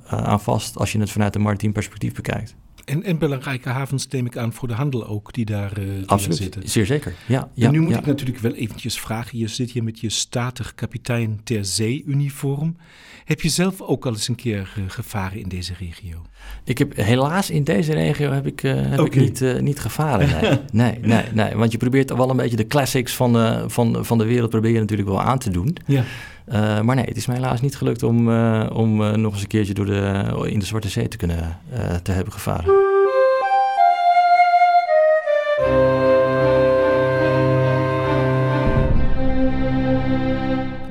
[0.07, 2.55] aan vast als je het vanuit een maritiem perspectief bekijkt.
[2.85, 6.07] En, en belangrijke havens neem ik aan voor de handel ook, die daar, uh, die
[6.07, 6.69] Absoluut, daar zitten.
[6.71, 7.15] zeer zeker.
[7.27, 7.99] Ja, ja, en nu moet ja.
[7.99, 9.39] ik natuurlijk wel eventjes vragen.
[9.39, 12.77] Je zit hier met je statig kapitein ter zee-uniform.
[13.25, 16.23] Heb je zelf ook al eens een keer uh, gevaren in deze regio?
[16.65, 19.05] Ik heb helaas in deze regio heb ik, uh, heb okay.
[19.05, 20.29] ik niet, niet gevaren.
[20.41, 20.59] Nee.
[20.73, 21.55] nee, nee, nee.
[21.55, 24.73] Want je probeert wel een beetje de classics van, de, van, van de wereld probeer
[24.73, 25.77] je natuurlijk wel aan te doen.
[25.87, 26.05] Ja.
[26.53, 29.43] Uh, maar nee, het is mij helaas niet gelukt om, uh, om uh, nog eens
[29.43, 31.59] een keertje door de, in de Zwarte Zee te kunnen
[32.03, 32.91] te hebben gevaren.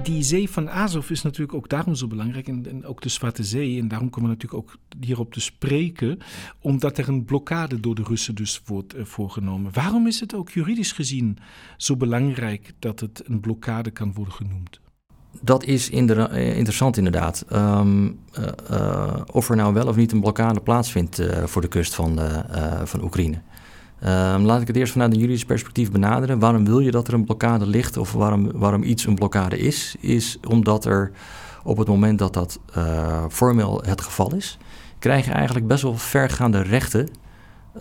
[0.04, 3.43] Die zee van Azov is natuurlijk ook daarom zo belangrijk en, en, ook de Zwarte
[3.43, 3.80] Zee.
[3.80, 6.19] En daarom komen we natuurlijk ook hierop te spreken,
[6.60, 9.74] omdat er een blokkade door de Russen dus wordt voorgenomen.
[9.74, 11.38] Waarom is het ook juridisch gezien
[11.78, 14.80] zo belangrijk dat het een blokkade kan worden genoemd?
[15.39, 17.46] Dat is interessant inderdaad.
[17.54, 21.96] Um, uh, uh, of er nou wel of niet een blokkade plaatsvindt voor de kust
[21.96, 22.20] van,
[22.84, 23.38] van Oekraïne.
[24.04, 26.39] Um, laat ik het eerst vanuit een juridisch perspectief benaderen.
[26.39, 29.96] Waarom wil je dat er een blokkade ligt of waarom, waarom iets een blokkade is?
[30.00, 31.12] Is omdat er
[31.63, 32.60] op het moment dat dat
[33.30, 34.58] formeel het geval is,
[35.00, 37.08] krijg je eigenlijk best wel vergaande rechten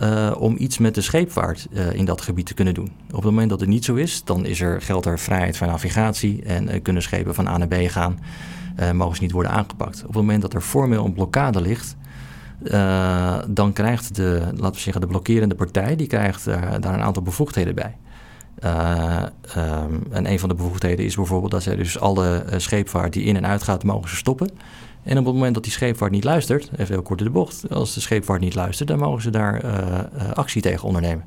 [0.01, 2.91] uh, om iets met de scheepvaart uh, in dat gebied te kunnen doen.
[3.07, 5.67] Op het moment dat het niet zo is, dan is er, geldt er vrijheid van
[5.67, 8.19] navigatie en uh, kunnen schepen van A naar B gaan,
[8.93, 9.99] mogen ze niet worden aangepakt.
[9.99, 11.95] Op het moment dat er formeel een blokkade ligt,
[13.47, 17.75] dan krijgt de, laten we zeggen, de blokkerende partij, die krijgt daar een aantal bevoegdheden
[17.75, 17.97] bij.
[18.63, 23.35] Um, en een van de bevoegdheden is bijvoorbeeld dat zij dus alle scheepvaart die in
[23.35, 24.49] en uit gaat, mogen ze stoppen.
[25.03, 27.69] En op het moment dat die scheepvaart niet luistert, even heel kort in de bocht,
[27.69, 31.23] als de scheepvaart niet luistert, dan mogen ze daar uh, uh, actie tegen ondernemen.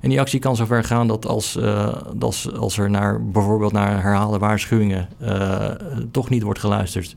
[0.00, 4.02] En die actie kan zover gaan dat als, uh, als, als er naar, bijvoorbeeld naar
[4.02, 5.08] herhaalde waarschuwingen
[6.10, 7.16] toch niet wordt geluisterd,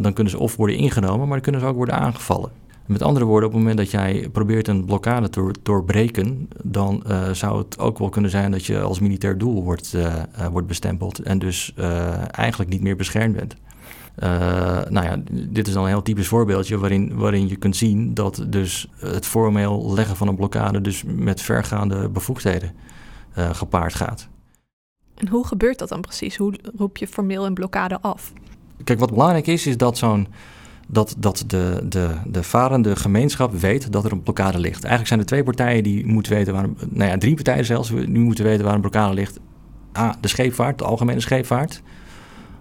[0.00, 2.50] dan kunnen ze of worden ingenomen, maar dan kunnen ze ook worden aangevallen.
[2.86, 7.58] Met andere woorden, op het moment dat jij probeert een blokkade te doorbreken, dan zou
[7.58, 9.96] het ook wel kunnen zijn dat je als militair doel wordt,
[10.50, 11.74] wordt bestempeld en dus
[12.30, 13.56] eigenlijk niet meer beschermd bent.
[14.18, 14.28] Uh,
[14.88, 18.44] nou ja, dit is dan een heel typisch voorbeeldje waarin, waarin je kunt zien dat
[18.48, 22.72] dus het formeel leggen van een blokkade dus met vergaande bevoegdheden
[23.38, 24.28] uh, gepaard gaat.
[25.14, 26.36] En hoe gebeurt dat dan precies?
[26.36, 28.32] Hoe roep je formeel een blokkade af?
[28.84, 30.26] Kijk, wat belangrijk is, is dat zo'n
[30.88, 34.80] dat, dat de, de, de varende gemeenschap weet dat er een blokkade ligt.
[34.80, 38.18] Eigenlijk zijn er twee partijen die moeten weten waar, nou ja, drie partijen zelfs, die
[38.18, 39.40] moeten weten waar een blokkade ligt.
[39.98, 41.82] A, de scheepvaart, de algemene scheepvaart.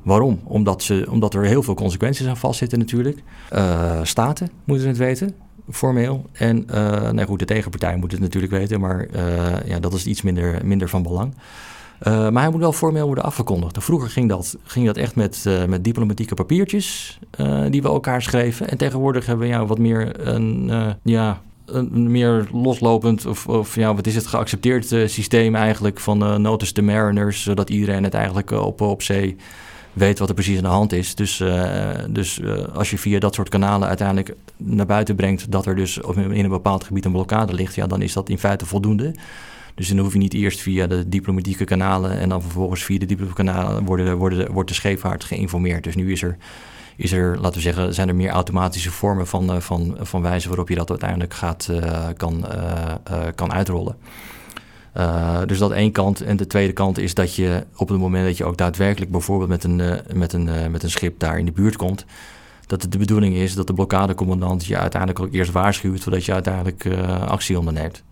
[0.03, 0.39] Waarom?
[0.43, 3.23] Omdat, ze, omdat er heel veel consequenties aan vastzitten natuurlijk.
[3.53, 5.33] Uh, staten moeten het weten,
[5.69, 6.25] formeel.
[6.31, 9.21] En uh, nou goed, de tegenpartij moet het natuurlijk weten, maar uh,
[9.65, 11.33] ja, dat is iets minder, minder van belang.
[12.03, 13.83] Maar hij moet wel formeel worden afgekondigd.
[13.83, 17.19] Vroeger ging dat, ging dat echt met, met diplomatieke papiertjes
[17.69, 18.69] die we elkaar schreven.
[18.69, 20.71] En tegenwoordig hebben we ja, wat meer een,
[21.03, 26.73] ja, een meer loslopend of, of ja, wat is het, geaccepteerd systeem eigenlijk van notice
[26.73, 27.43] to mariners.
[27.43, 29.37] Zodat iedereen het eigenlijk op, op zee
[29.93, 31.15] weet wat er precies aan de hand is.
[31.15, 31.43] Dus,
[32.09, 32.41] dus
[32.73, 36.49] als je via dat soort kanalen uiteindelijk naar buiten brengt dat er dus in een
[36.49, 39.15] bepaald gebied een blokkade ligt, ja, dan is dat in feite voldoende.
[39.75, 43.05] Dus dan hoef je niet eerst via de diplomatieke kanalen en dan vervolgens via de
[43.05, 45.83] diplomatieke kanalen worden, worden, wordt de scheepvaart geïnformeerd.
[45.83, 46.37] Dus nu is er,
[46.95, 50.47] is er, laten we zeggen, zijn er meer automatische vormen van, uh, van, van wijze
[50.47, 51.69] waarop je dat uiteindelijk gaat,
[52.17, 52.45] kan,
[53.35, 53.95] kan uitrollen.
[55.45, 56.21] Dus dat één kant.
[56.21, 59.49] En de tweede kant is dat je op het moment dat je ook daadwerkelijk bijvoorbeeld
[59.49, 62.05] met een, met een, met een schip daar in de buurt komt,
[62.67, 66.33] dat het de bedoeling is dat de blokkadecommandant je uiteindelijk ook eerst waarschuwt voordat je
[66.33, 66.87] uiteindelijk
[67.27, 68.03] actie onderneemt.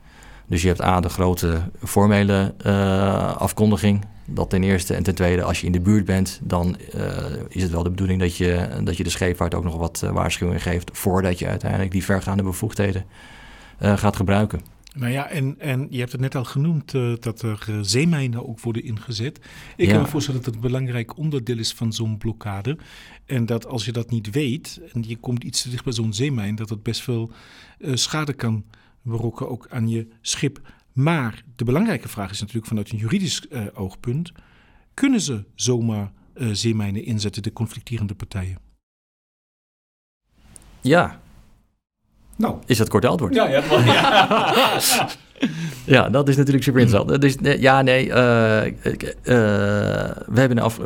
[0.47, 2.53] Dus je hebt A, de grote formele
[3.37, 4.05] afkondiging.
[4.25, 4.93] Dat ten eerste.
[4.93, 6.77] En ten tweede, als je in de buurt bent, dan
[7.47, 10.63] is het wel de bedoeling dat je, dat je de scheepvaart ook nog wat waarschuwing
[10.63, 10.89] geeft.
[10.93, 13.05] voordat je uiteindelijk die vergaande bevoegdheden
[13.79, 14.61] gaat gebruiken.
[14.99, 18.47] Nou ja, en, en je hebt het net al genoemd uh, dat er uh, zeemijnen
[18.47, 19.39] ook worden ingezet.
[19.77, 19.91] Ik ja.
[19.91, 22.77] kan me voorstellen dat het een belangrijk onderdeel is van zo'n blokkade.
[23.25, 26.13] En dat als je dat niet weet en je komt iets te dicht bij zo'n
[26.13, 27.31] zeemijn, dat het best veel
[27.79, 28.65] uh, schade kan
[29.01, 30.73] berokken ook aan je schip.
[30.93, 34.31] Maar de belangrijke vraag is natuurlijk vanuit een juridisch oogpunt:
[34.93, 36.11] kunnen ze zomaar
[36.51, 38.57] zeemijnen inzetten, de conflicterende partijen?
[40.81, 41.21] Ja.
[42.39, 42.55] Nou.
[42.65, 43.33] Is dat kort antwoord?
[43.33, 45.09] Ja, ja, ja.
[45.85, 47.21] ja, dat is natuurlijk super interessant.
[47.21, 48.07] Dus, ja, nee.
[48.07, 48.13] Uh,
[50.25, 50.79] we hebben af,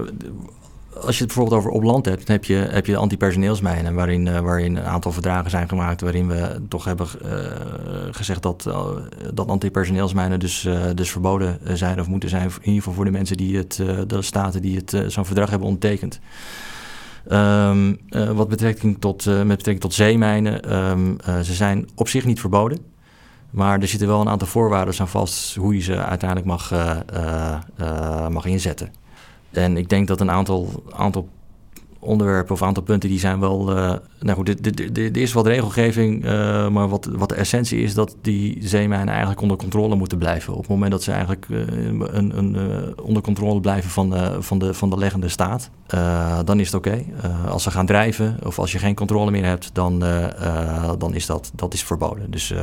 [1.05, 4.25] als je het bijvoorbeeld over op land hebt, dan heb je, heb je antipersoneelsmijnen, waarin,
[4.25, 7.31] uh, waarin een aantal verdragen zijn gemaakt, waarin we toch hebben uh,
[8.11, 8.85] gezegd dat, uh,
[9.33, 13.37] dat antipersoneelsmijnen dus, dus verboden zijn of moeten zijn, in ieder geval voor de mensen
[13.37, 13.75] die het,
[14.07, 16.19] de staten die het zo'n verdrag hebben ondertekend.
[17.31, 17.97] Um,
[18.35, 22.77] wat betrekking tot, met betrekking tot zeemijnen, um, ze zijn op zich niet verboden.
[23.49, 26.71] Maar er zitten wel een aantal voorwaarden aan vast hoe je ze uiteindelijk mag,
[28.29, 28.91] mag inzetten.
[29.51, 31.29] En ik denk dat een aantal, aantal
[32.03, 33.77] onderwerpen of aantal punten die zijn wel.
[33.77, 34.49] Uh, nou goed,
[34.97, 39.41] er is wat regelgeving, uh, maar wat, wat de essentie is dat die zeemijnen eigenlijk
[39.41, 40.53] onder controle moeten blijven.
[40.53, 42.57] Op het moment dat ze eigenlijk uh, een, een,
[43.01, 44.13] onder controle blijven van,
[44.43, 45.69] van, de, van de leggende staat,
[46.45, 47.03] dan is het oké.
[47.47, 49.99] Als ze gaan drijven of als je geen controle meer hebt, dan,
[50.97, 52.31] dan is dat, dat is verboden.
[52.31, 52.53] Dus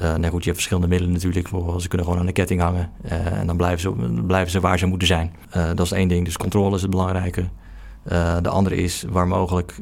[0.00, 1.48] uh, nou goed, je hebt verschillende middelen natuurlijk.
[1.78, 2.90] Ze kunnen gewoon aan de ketting hangen.
[3.02, 3.90] En dan blijven ze,
[4.26, 5.32] blijven ze waar ze moeten zijn.
[5.50, 6.24] Dat is één ding.
[6.24, 7.44] Dus controle is het belangrijke.
[8.42, 9.76] De andere is, waar mogelijk,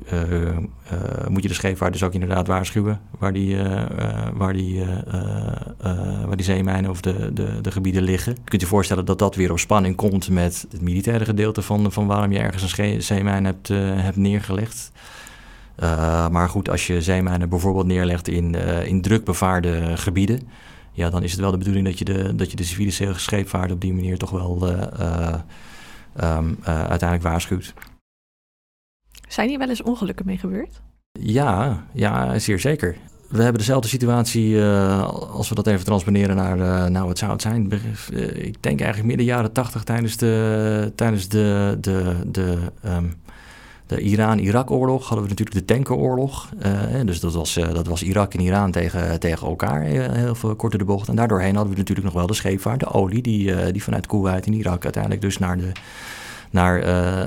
[1.28, 3.00] moet je de scheepvaart dus ook inderdaad waarschuwen.
[3.18, 3.56] Waar die,
[4.34, 4.84] waar die,
[6.26, 8.32] waar die zeemijnen of de, de, de gebieden liggen.
[8.32, 11.92] Je kunt je voorstellen dat dat weer op spanning komt met het militaire gedeelte van,
[11.92, 14.90] van waarom je ergens een zeemijn hebt, hebt neergelegd.
[16.30, 18.54] Maar goed, als je zeemijnen bijvoorbeeld neerlegt in,
[18.84, 20.40] in drukbevaarde gebieden,
[20.92, 23.72] ja, dan is het wel de bedoeling dat je de, dat je de civiele scheepvaart
[23.72, 24.68] op die manier toch wel
[26.22, 27.74] um, uiteindelijk waarschuwt.
[29.28, 30.80] Zijn hier wel eens ongelukken mee gebeurd?
[31.12, 32.96] Ja, ja, zeer zeker.
[33.28, 37.32] We hebben dezelfde situatie uh, als we dat even transponeren naar, uh, nou wat zou
[37.32, 37.72] het zijn?
[38.12, 43.14] Uh, ik denk eigenlijk midden jaren tachtig tijdens de, tijdens de, de, de um,
[43.86, 46.48] de Iran-Irak-oorlog hadden we natuurlijk de tankeroorlog.
[47.04, 50.84] Dus dat was, dat was Irak en Iran tegen, tegen elkaar, heel veel korter de
[50.84, 51.08] bocht.
[51.08, 54.46] En daardoorheen hadden we natuurlijk nog wel de scheepvaart, de olie, die, die vanuit Kuwait
[54.46, 55.72] en Irak uiteindelijk dus naar de,
[56.50, 56.82] naar,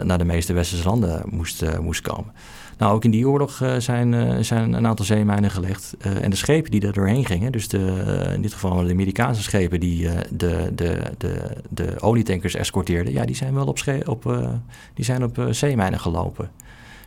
[0.05, 2.33] naar de meeste westerse landen moest, moest komen.
[2.77, 5.95] Nou, ook in die oorlog zijn, zijn een aantal zeemijnen gelegd.
[5.99, 9.79] en de schepen die er doorheen gingen, dus de, in dit geval de Amerikaanse schepen
[9.79, 14.51] die de, de, de, de olietankers escorteerden, ja, die zijn wel op, op,
[14.93, 16.49] die zijn op zeemijnen gelopen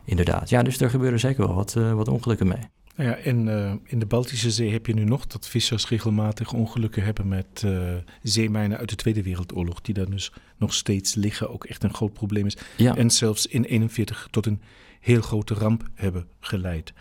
[0.04, 0.48] inderdaad.
[0.48, 2.68] Ja, dus er gebeuren zeker wel wat, wat ongelukken mee.
[2.96, 7.04] Ja, en uh, in de Baltische Zee heb je nu nog dat vissers regelmatig ongelukken
[7.04, 11.64] hebben met uh, zeemijnen uit de Tweede Wereldoorlog, die daar dus nog steeds liggen, ook
[11.64, 12.56] echt een groot probleem is.
[12.76, 12.96] Ja.
[12.96, 14.60] En zelfs in 41 tot een
[15.00, 16.92] heel grote ramp hebben geleid.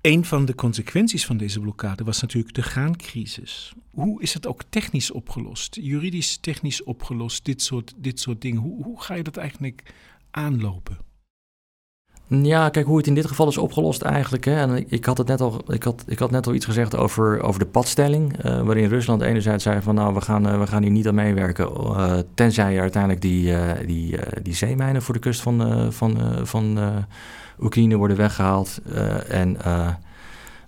[0.00, 3.72] Een van de consequenties van deze blokkade was natuurlijk de graancrisis.
[3.90, 8.60] Hoe is het ook technisch opgelost, juridisch technisch opgelost, dit soort, dit soort dingen?
[8.60, 9.82] Hoe, hoe ga je dat eigenlijk
[10.30, 10.98] aanlopen?
[12.40, 14.44] Ja, kijk hoe het in dit geval is opgelost eigenlijk.
[14.44, 14.54] Hè.
[14.54, 17.42] En ik, had het net al, ik, had, ik had net al iets gezegd over,
[17.42, 18.44] over de padstelling.
[18.44, 21.14] Uh, waarin Rusland enerzijds zei van nou, we gaan, uh, we gaan hier niet aan
[21.14, 21.70] meewerken.
[21.80, 23.54] Uh, tenzij uiteindelijk die,
[23.86, 26.78] die, die zeemijnen voor de kust van, van, van
[27.60, 28.80] Oekraïne worden weggehaald.
[29.28, 29.56] en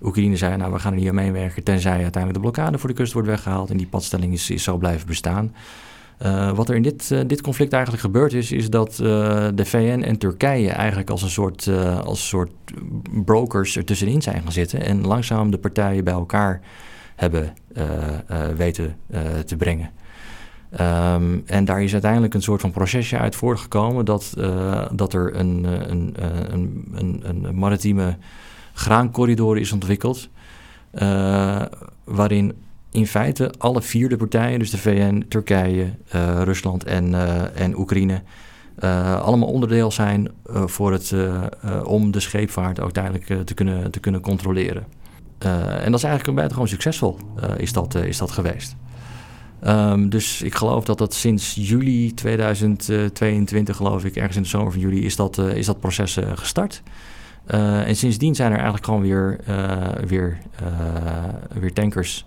[0.03, 1.63] Oekraïne zei nou, we gaan er niet aan meewerken.
[1.63, 3.71] Tenzij uiteindelijk de blokkade voor de kust wordt weggehaald.
[3.71, 5.55] En die padstelling is, is blijven bestaan.
[6.23, 9.07] Uh, wat er in dit, uh, dit conflict eigenlijk gebeurd is, is dat uh,
[9.55, 11.71] de VN en Turkije eigenlijk als een soort,
[12.05, 12.51] als soort
[13.25, 16.61] brokers er tussenin zijn gaan zitten en langzaam de partijen bij elkaar
[17.17, 17.55] hebben
[18.57, 18.97] weten
[19.47, 19.91] te brengen.
[20.81, 24.35] Um, en daar is uiteindelijk een soort van procesje uit voortgekomen dat,
[24.93, 26.15] dat er een, een,
[26.53, 28.17] een, een, een maritieme
[28.73, 30.29] graancorridor is ontwikkeld,
[32.05, 32.55] waarin
[32.95, 37.79] in feite alle vier de partijen, dus de VN, Turkije, uh, Rusland en, uh, en
[37.79, 38.23] Oekraïne,
[38.79, 41.15] uh, allemaal onderdeel zijn voor het,
[41.85, 44.85] om de scheepvaart ook te, kunnen, te kunnen controleren.
[45.39, 47.19] en dat is eigenlijk buitengewoon succesvol,
[47.57, 48.77] is, dat, is dat geweest.
[49.67, 54.73] Um, dus ik geloof dat dat sinds juli 2022, geloof ik, ergens in de zomer
[54.73, 56.83] van juli, is dat, is dat proces gestart.
[57.47, 59.41] en sindsdien zijn er eigenlijk gewoon weer,
[60.07, 60.39] weer,
[61.61, 62.25] weer tankers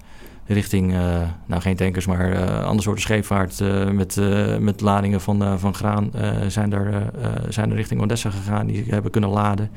[0.48, 4.20] richting, uh, nou geen tankers, maar uh, andere soorten scheepvaart uh, met,
[4.60, 6.12] met ladingen van, van graan
[6.48, 7.12] zijn, er,
[7.50, 8.68] zijn er richting Odessa gegaan.
[8.68, 9.70] Die hebben kunnen laden.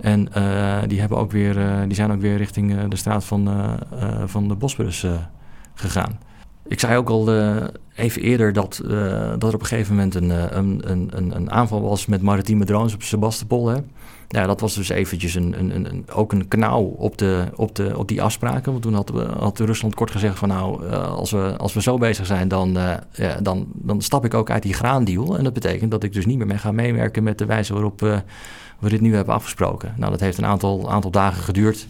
[0.00, 0.28] En
[0.86, 3.48] die, hebben ook weer, die zijn ook weer richting de straat van,
[4.24, 5.06] van de Bosporus
[5.74, 6.18] gegaan.
[6.66, 7.28] Ik zei ook al
[7.94, 8.80] even eerder dat,
[9.38, 12.94] dat er op een gegeven moment een, een, een, een aanval was met maritieme drones
[12.94, 13.68] op Sebastopol.
[13.68, 13.76] Hè?
[14.28, 17.98] Ja, dat was dus eventjes een, een, een, ook een kanaal op, de, op, de,
[17.98, 18.70] op die afspraken.
[18.72, 18.94] Want toen
[19.38, 22.76] had, Rusland kort gezegd van nou, uh, als, we, als we zo bezig zijn, dan,
[22.76, 25.38] uh, ja, dan, dan stap ik ook uit die graandeal.
[25.38, 28.02] En dat betekent dat ik dus niet meer mee ga meewerken met de wijze waarop
[28.02, 28.18] uh,
[28.78, 29.94] we dit nu hebben afgesproken.
[29.96, 31.86] Nou, dat heeft een aantal, aantal dagen geduurd.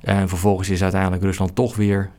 [0.00, 2.10] En vervolgens is uiteindelijk Rusland toch weer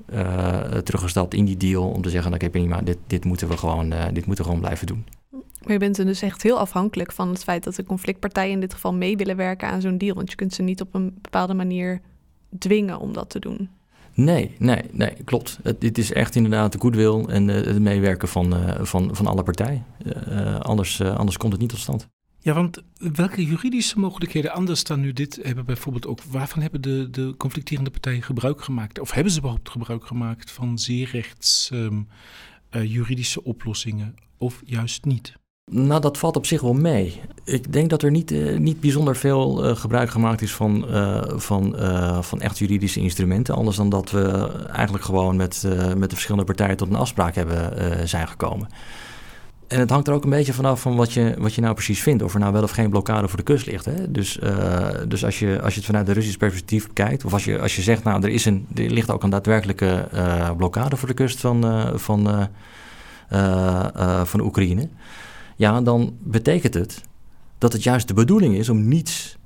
[0.83, 3.89] teruggestapt in die deal om te zeggen, oké okay, prima, dit, dit, moeten we gewoon,
[3.89, 5.05] dit moeten we gewoon blijven doen.
[5.67, 8.73] Maar je bent dus echt heel afhankelijk van het feit dat de conflictpartijen in dit
[8.73, 10.15] geval mee willen werken aan zo'n deal.
[10.15, 12.01] Want je kunt ze niet op een bepaalde manier
[12.57, 13.69] dwingen om dat te doen.
[14.13, 15.59] Nee, nee, nee, klopt.
[15.63, 19.27] Het, dit is echt inderdaad de goodwill en uh, het meewerken van, uh, van, van
[19.27, 19.85] alle partijen.
[20.05, 22.07] Uh, anders, anders komt het niet tot stand.
[22.39, 27.09] Ja, want welke juridische mogelijkheden anders dan nu dit hebben bijvoorbeeld ook, waarvan hebben de,
[27.09, 28.99] de conflicterende partijen gebruik gemaakt?
[28.99, 32.07] Of hebben ze überhaupt gebruik gemaakt van zeerrechts um,
[32.69, 35.33] juridische oplossingen of juist niet?
[35.71, 37.21] Nou, dat valt op zich wel mee.
[37.43, 41.23] Ik denk dat er niet, uh, niet bijzonder veel uh, gebruik gemaakt is van, uh,
[41.35, 41.75] van,
[42.23, 43.55] van echt juridische instrumenten.
[43.55, 45.63] Anders dan dat we eigenlijk gewoon met,
[45.97, 48.67] met de verschillende partijen tot een afspraak hebben zijn gekomen.
[49.67, 52.01] En het hangt er ook een beetje vanaf van wat je, wat je nou precies
[52.01, 52.23] vindt.
[52.23, 53.85] Of er nou wel of geen blokkade voor de kust ligt.
[53.85, 54.11] Hè?
[54.11, 54.39] Dus,
[55.07, 57.25] dus als, je, als je het vanuit de Russische perspectief bekijkt.
[57.25, 60.07] Of als je, als je zegt, nou, er, is een, er ligt ook een daadwerkelijke
[60.57, 62.49] blokkade voor de kust van, van,
[64.23, 64.89] van Oekraïne
[65.57, 67.03] ja, dan betekent het
[67.57, 69.37] dat het juist de bedoeling is om niets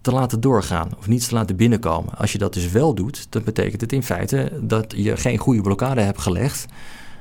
[0.00, 2.14] te laten doorgaan of niets te laten binnenkomen.
[2.14, 5.62] Als je dat dus wel doet, dan betekent het in feite dat je geen goede
[5.62, 6.66] blokkade hebt gelegd.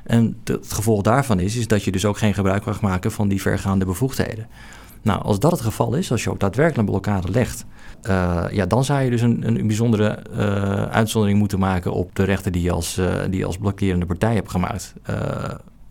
[0.03, 3.27] En het gevolg daarvan is, is dat je dus ook geen gebruik mag maken van
[3.27, 4.47] die vergaande bevoegdheden.
[5.01, 7.65] Nou, als dat het geval is, als je ook daadwerkelijk een blokkade legt,
[8.09, 10.37] uh, ja, dan zou je dus een, een bijzondere uh,
[10.83, 14.33] uitzondering moeten maken op de rechten die je als, uh, die je als blokkerende partij
[14.33, 14.93] hebt gemaakt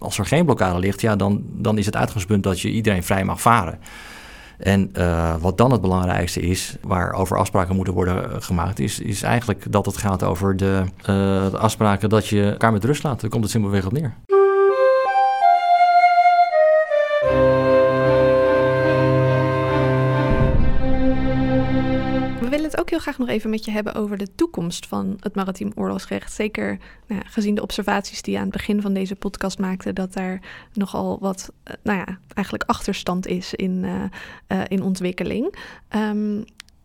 [0.01, 3.25] als er geen blokkade ligt, ja, dan, dan is het uitgangspunt dat je iedereen vrij
[3.25, 3.79] mag varen.
[4.59, 9.73] En uh, wat dan het belangrijkste is, waarover afspraken moeten worden gemaakt, is, is eigenlijk
[9.73, 11.07] dat het gaat over de, uh,
[11.51, 13.21] de afspraken dat je elkaar met rust laat.
[13.21, 14.15] Daar komt het simpelweg op neer.
[22.91, 26.33] Heel graag nog even met je hebben over de toekomst van het maritiem oorlogsrecht.
[26.33, 29.93] Zeker nou ja, gezien de observaties die je aan het begin van deze podcast maakte,
[29.93, 30.41] dat daar
[30.73, 34.03] nogal wat, uh, nou ja, eigenlijk achterstand is in, uh,
[34.49, 35.55] uh, in ontwikkeling.
[35.97, 36.45] Um,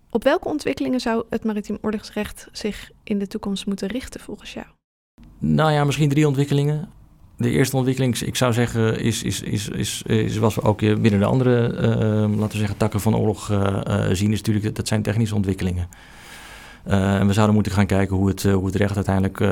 [0.10, 4.65] op welke ontwikkelingen zou het maritiem oorlogsrecht zich in de toekomst moeten richten volgens jou?
[5.39, 6.89] Nou ja, misschien drie ontwikkelingen
[7.38, 11.19] de eerste ontwikkeling, ik zou zeggen, is, is, is, is, is wat we ook binnen
[11.19, 13.80] de andere, uh, laten we zeggen, takken van oorlog uh,
[14.12, 15.88] zien, is natuurlijk, dat zijn technische ontwikkelingen.
[16.88, 19.43] Uh, en we zouden moeten gaan kijken hoe het, hoe het recht uiteindelijk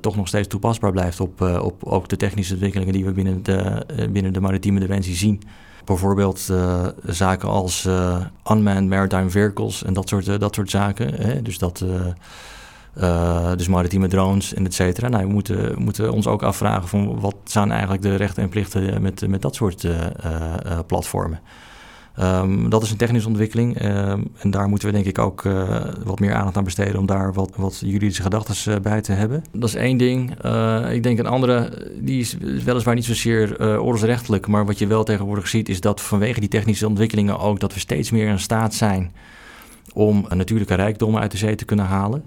[0.00, 3.86] toch nog steeds toepasbaar blijft op, op ook de technische ontwikkelingen die we binnen de,
[4.10, 5.42] binnen de maritieme dimensie zien.
[5.84, 6.52] Bijvoorbeeld
[7.04, 7.88] zaken als
[8.50, 11.14] unmanned maritime vehicles en dat soort, dat soort zaken.
[11.14, 11.42] Hè?
[11.42, 11.84] Dus dat
[12.98, 15.08] uh, dus maritieme drones en et cetera.
[15.08, 19.02] Nou, we moeten, moeten ons ook afvragen van wat zijn eigenlijk de rechten en plichten
[19.02, 19.92] met, met dat soort uh,
[20.86, 21.40] platformen.
[22.16, 25.42] Ehm, dat is een technische ontwikkeling ehm, en daar moeten we denk ik ook
[26.04, 29.44] wat meer aandacht aan besteden om daar wat, wat juridische gedachten bij te hebben.
[29.52, 30.30] Dat is één ding.
[30.90, 35.48] Ik denk een andere, die is weliswaar niet zozeer oorlogsrechtelijk, maar wat je wel tegenwoordig
[35.48, 39.12] ziet is dat vanwege die technische ontwikkelingen ook dat we steeds meer in staat zijn
[39.92, 42.24] om natuurlijke rijkdommen uit de zee te kunnen halen.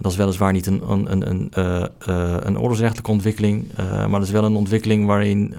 [0.00, 4.18] Dat is weliswaar niet een, een, een, een, uh, uh, een oorlogsrechtelijke ontwikkeling, uh, maar
[4.18, 5.54] dat is wel een ontwikkeling waarin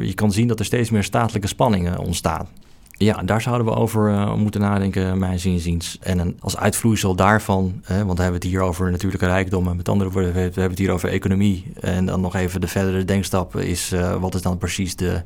[0.00, 2.46] je kan zien dat er steeds meer statelijke spanningen ontstaan.
[2.90, 5.98] Ja, daar zouden we over moeten nadenken, mijn zinziens.
[6.00, 10.10] En als uitvloeisel daarvan, hè, want we hebben het hier over natuurlijke rijkdom, met andere
[10.10, 11.72] woorden, we hebben het hier over economie.
[11.80, 15.22] En dan nog even de verdere denkstap is, wat is dan precies de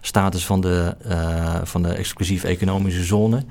[0.00, 0.96] status van de,
[1.64, 3.44] van de exclusief economische zone?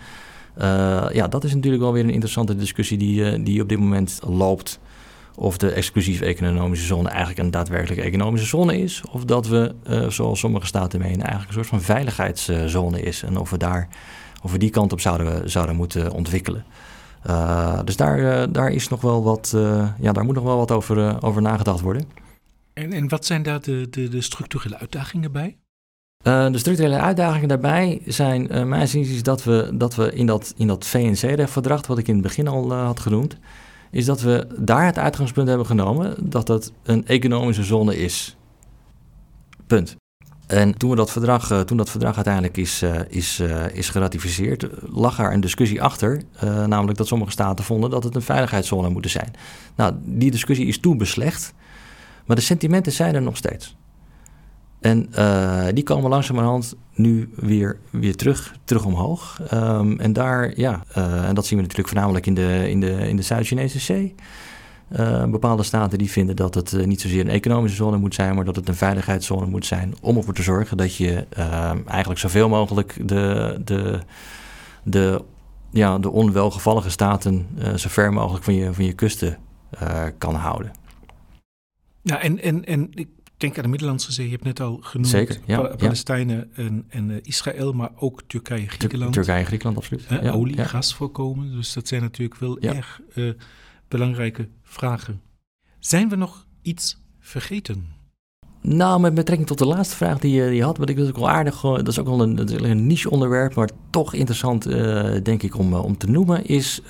[0.61, 3.79] Uh, ja, dat is natuurlijk wel weer een interessante discussie die, uh, die op dit
[3.79, 4.79] moment loopt.
[5.35, 9.03] Of de exclusief economische zone eigenlijk een daadwerkelijke economische zone is.
[9.11, 13.23] Of dat we, uh, zoals sommige staten menen, eigenlijk een soort van veiligheidszone is.
[13.23, 13.87] En of we, daar,
[14.43, 16.65] of we die kant op zouden, zouden moeten ontwikkelen.
[17.85, 19.55] dus daar, daar, is nog wel wat,
[19.99, 22.07] ja, daar moet nog wel wat over, over nagedacht worden.
[22.73, 25.57] En, en wat zijn daar de, de, de structurele uitdagingen bij?
[26.27, 30.53] Uh, de structurele uitdagingen daarbij zijn, uh, mijn zin dat we, dat we in dat,
[30.57, 33.37] in dat VNC-verdrag, wat ik in het begin al uh, had genoemd,
[33.91, 38.37] is dat we daar het uitgangspunt hebben genomen dat dat een economische zone is.
[39.67, 39.95] Punt.
[40.47, 43.41] En toen, we dat verdrag, toen dat verdrag uiteindelijk is, is,
[43.73, 46.21] is geratificeerd, lag er een discussie achter.
[46.67, 49.33] namelijk dat sommige staten vonden dat het een veiligheidszone moet zijn.
[49.75, 51.53] Nou, die discussie is toen beslecht,
[52.25, 53.77] maar de sentimenten zijn er nog steeds.
[54.79, 59.39] En uh, die komen langzamerhand nu weer, weer terug, terug omhoog.
[59.53, 63.07] Um, en daar, ja, uh, en dat zien we natuurlijk voornamelijk in de, in de,
[63.07, 64.15] in de Zuid-Chinese Zee.
[64.99, 68.45] Uh, bepaalde staten die vinden dat het niet zozeer een economische zone moet zijn, maar
[68.45, 69.95] dat het een veiligheidszone moet zijn.
[70.01, 73.99] Om ervoor te zorgen dat je ehm, eigenlijk zoveel mogelijk de, de,
[74.83, 75.23] de,
[75.71, 79.37] ja, de onwelgevallige staten zo ver mogelijk van je, van je kusten
[80.17, 80.71] kan houden.
[82.01, 82.89] Ja, en, en, en
[83.39, 84.25] denk aan de Middellandse Zee.
[84.25, 88.67] Je hebt net al genoemd Zeker, ja, Palestijnen en, en uh, Israël, maar ook Turkije,
[88.67, 89.13] Griekenland.
[89.13, 90.05] Turkije, Griekenland, absoluut.
[90.11, 91.51] Uh, ja, olie, gas voorkomen.
[91.51, 93.33] Dus dat zijn natuurlijk wel erg uh,
[93.87, 95.21] belangrijke vragen.
[95.79, 97.97] Zijn we nog iets vergeten?
[98.61, 101.17] Nou, met betrekking tot de laatste vraag die je, die had, wat ik dus ook
[101.17, 104.63] wel aardig, dat is ook wel een, een niche onderwerp, maar toch interessant,
[105.23, 106.81] denk ik, om, om te noemen, is,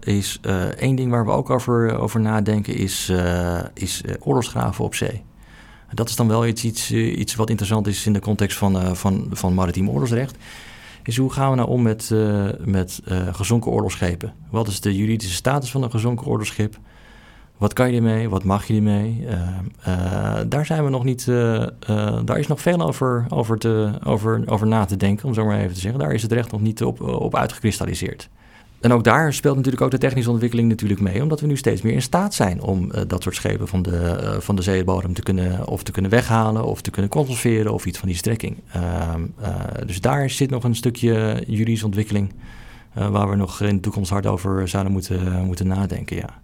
[0.00, 0.40] is
[0.76, 3.12] één ding waar we ook over, over nadenken, is,
[3.74, 5.26] is oorlogsgraven op zee.
[5.94, 8.92] Dat is dan wel iets, eh, iets wat interessant is in de context van, uh,
[8.92, 10.36] van, van maritiem oorlogsrecht.
[11.02, 13.00] Is hoe gaan we nou om met, uh, met
[13.32, 14.32] gezonken oorlogsschepen?
[14.50, 16.78] Wat is de juridische status van een gezonken oorlogsschip?
[17.56, 18.28] Wat kan je ermee?
[18.28, 19.26] Wat mag je ermee?
[20.48, 21.26] daar zijn we nog niet.
[22.24, 25.58] daar is nog veel over, over, te, over, over na te denken, om zo maar
[25.58, 26.00] even te zeggen.
[26.00, 28.28] Daar is het recht nog niet op, op uitgekristalliseerd.
[28.80, 31.82] En ook daar speelt natuurlijk ook de technische ontwikkeling natuurlijk mee, omdat we nu steeds
[31.82, 35.14] meer in staat zijn om uh, dat soort schepen van de, uh, van de zeebodem
[35.14, 38.56] te kunnen, of te kunnen weghalen, of te kunnen conserveren, of iets van die strekking.
[38.76, 39.14] Uh,
[39.86, 42.32] dus daar zit nog een stukje juridische ontwikkeling
[42.92, 46.16] waar we nog in de toekomst hard over zouden moeten, moeten nadenken.
[46.16, 46.40] Ja.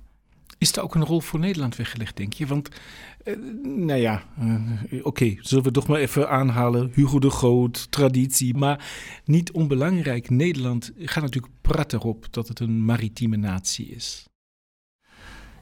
[0.59, 2.47] Is er ook een rol voor Nederland weggelegd, denk je?
[2.47, 2.69] Want,
[3.25, 4.55] uh, nou ja, uh,
[4.91, 6.91] oké, okay, zullen we toch maar even aanhalen.
[6.95, 8.55] Hugo de Groot, traditie.
[8.55, 8.85] Maar
[9.25, 14.29] niet onbelangrijk, Nederland gaat natuurlijk praten erop dat het een maritieme natie is.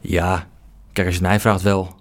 [0.01, 0.49] Ja,
[0.93, 2.01] kijk, als je mij vraagt wel.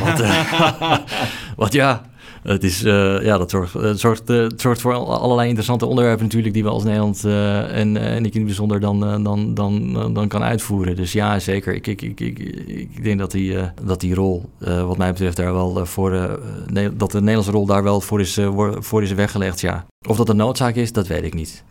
[0.00, 0.98] Want, uh,
[1.56, 2.11] want ja,
[2.42, 6.68] het, is, uh, ja, dat zorgt, het zorgt voor allerlei interessante onderwerpen natuurlijk die we
[6.68, 10.96] als Nederland en, en ik in het bijzonder dan, dan, dan, dan kan uitvoeren.
[10.96, 11.74] Dus ja, zeker.
[11.74, 15.52] Ik, ik, ik, ik, ik denk dat die, dat die rol, wat mij betreft, daar
[15.52, 16.10] wel voor,
[16.96, 18.38] dat de Nederlandse rol daar wel voor is,
[18.78, 19.86] voor is weggelegd, ja.
[20.08, 21.64] Of dat een noodzaak is, dat weet ik niet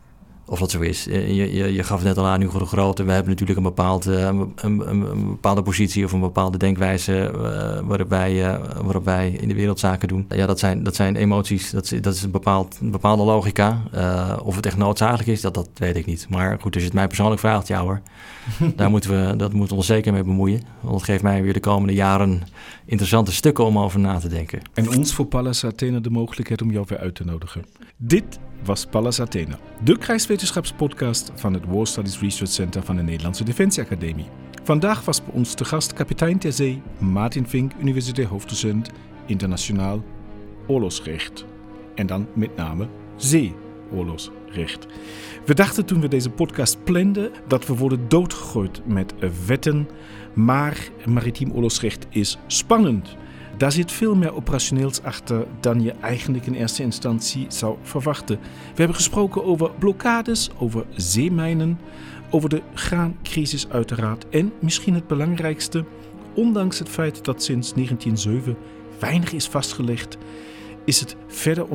[0.52, 1.08] of dat zo is.
[1.08, 3.04] Eh, je, je, je gaf net al aan, Hugo de Grote.
[3.04, 7.32] We hebben natuurlijk een, bepaald, eh, een, een, een, bepaalde positie of een bepaalde denkwijze
[7.36, 7.40] uh,
[7.88, 10.26] waarop, wij, uh, waarop wij in de wereld zaken doen.
[10.30, 13.82] Ja, dat zijn, dat zijn emoties, dat is, dat is een, bepaald, een bepaalde logica.
[13.96, 16.26] Uh, of het echt noodzakelijk is, dat, dat weet ik niet.
[16.30, 18.02] Maar goed, als je het mij persoonlijk vraagt, ja hoor.
[18.76, 20.62] daar moeten we, dat moeten we ons zeker mee bemoeien.
[20.80, 22.42] Want dat geeft mij weer de komende jaren
[22.86, 24.62] interessante stukken om over na te denken.
[24.74, 27.66] En ons voor Pallas Athena de mogelijkheid om jou weer uit te nodigen.
[27.98, 33.44] Dit was Pallas Athena, de krijgswetenschapspodcast van het War Studies Research Center van de Nederlandse
[33.44, 34.26] Defensieacademie.
[34.64, 38.90] Vandaag was bij ons te gast kapitein ter zee Martin Vink, universitair hoofddocent
[39.26, 40.04] internationaal
[40.68, 41.46] oorlogsrecht.
[41.96, 44.88] En dan met name zeeoorlogsrecht.
[45.46, 49.14] We dachten toen we deze podcast planden dat we worden doodgegooid met
[49.46, 49.90] wetten,
[50.34, 53.16] maar maritiem oorlogsrecht is spannend.
[53.62, 58.40] Daar zit veel meer operationeels achter dan je eigenlijk in eerste instantie zou verwachten.
[58.40, 61.80] We hebben gesproken over blokkades, over zeemijnen,
[62.30, 65.86] over de graancrisis uiteraard en misschien het belangrijkste,
[66.34, 68.58] ondanks het feit dat sinds 1907
[69.00, 70.18] weinig is vastgelegd,
[70.86, 71.66] is het verder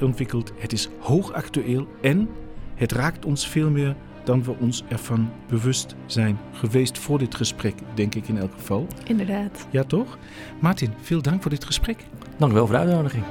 [0.00, 2.28] ontwikkeld, het is hoogactueel en
[2.74, 3.96] het raakt ons veel meer
[4.26, 8.86] dan we ons ervan bewust zijn geweest voor dit gesprek, denk ik in elk geval.
[9.04, 9.66] Inderdaad.
[9.70, 10.18] Ja, toch?
[10.60, 12.04] Martin, veel dank voor dit gesprek.
[12.36, 13.24] Dank u wel voor de uitnodiging.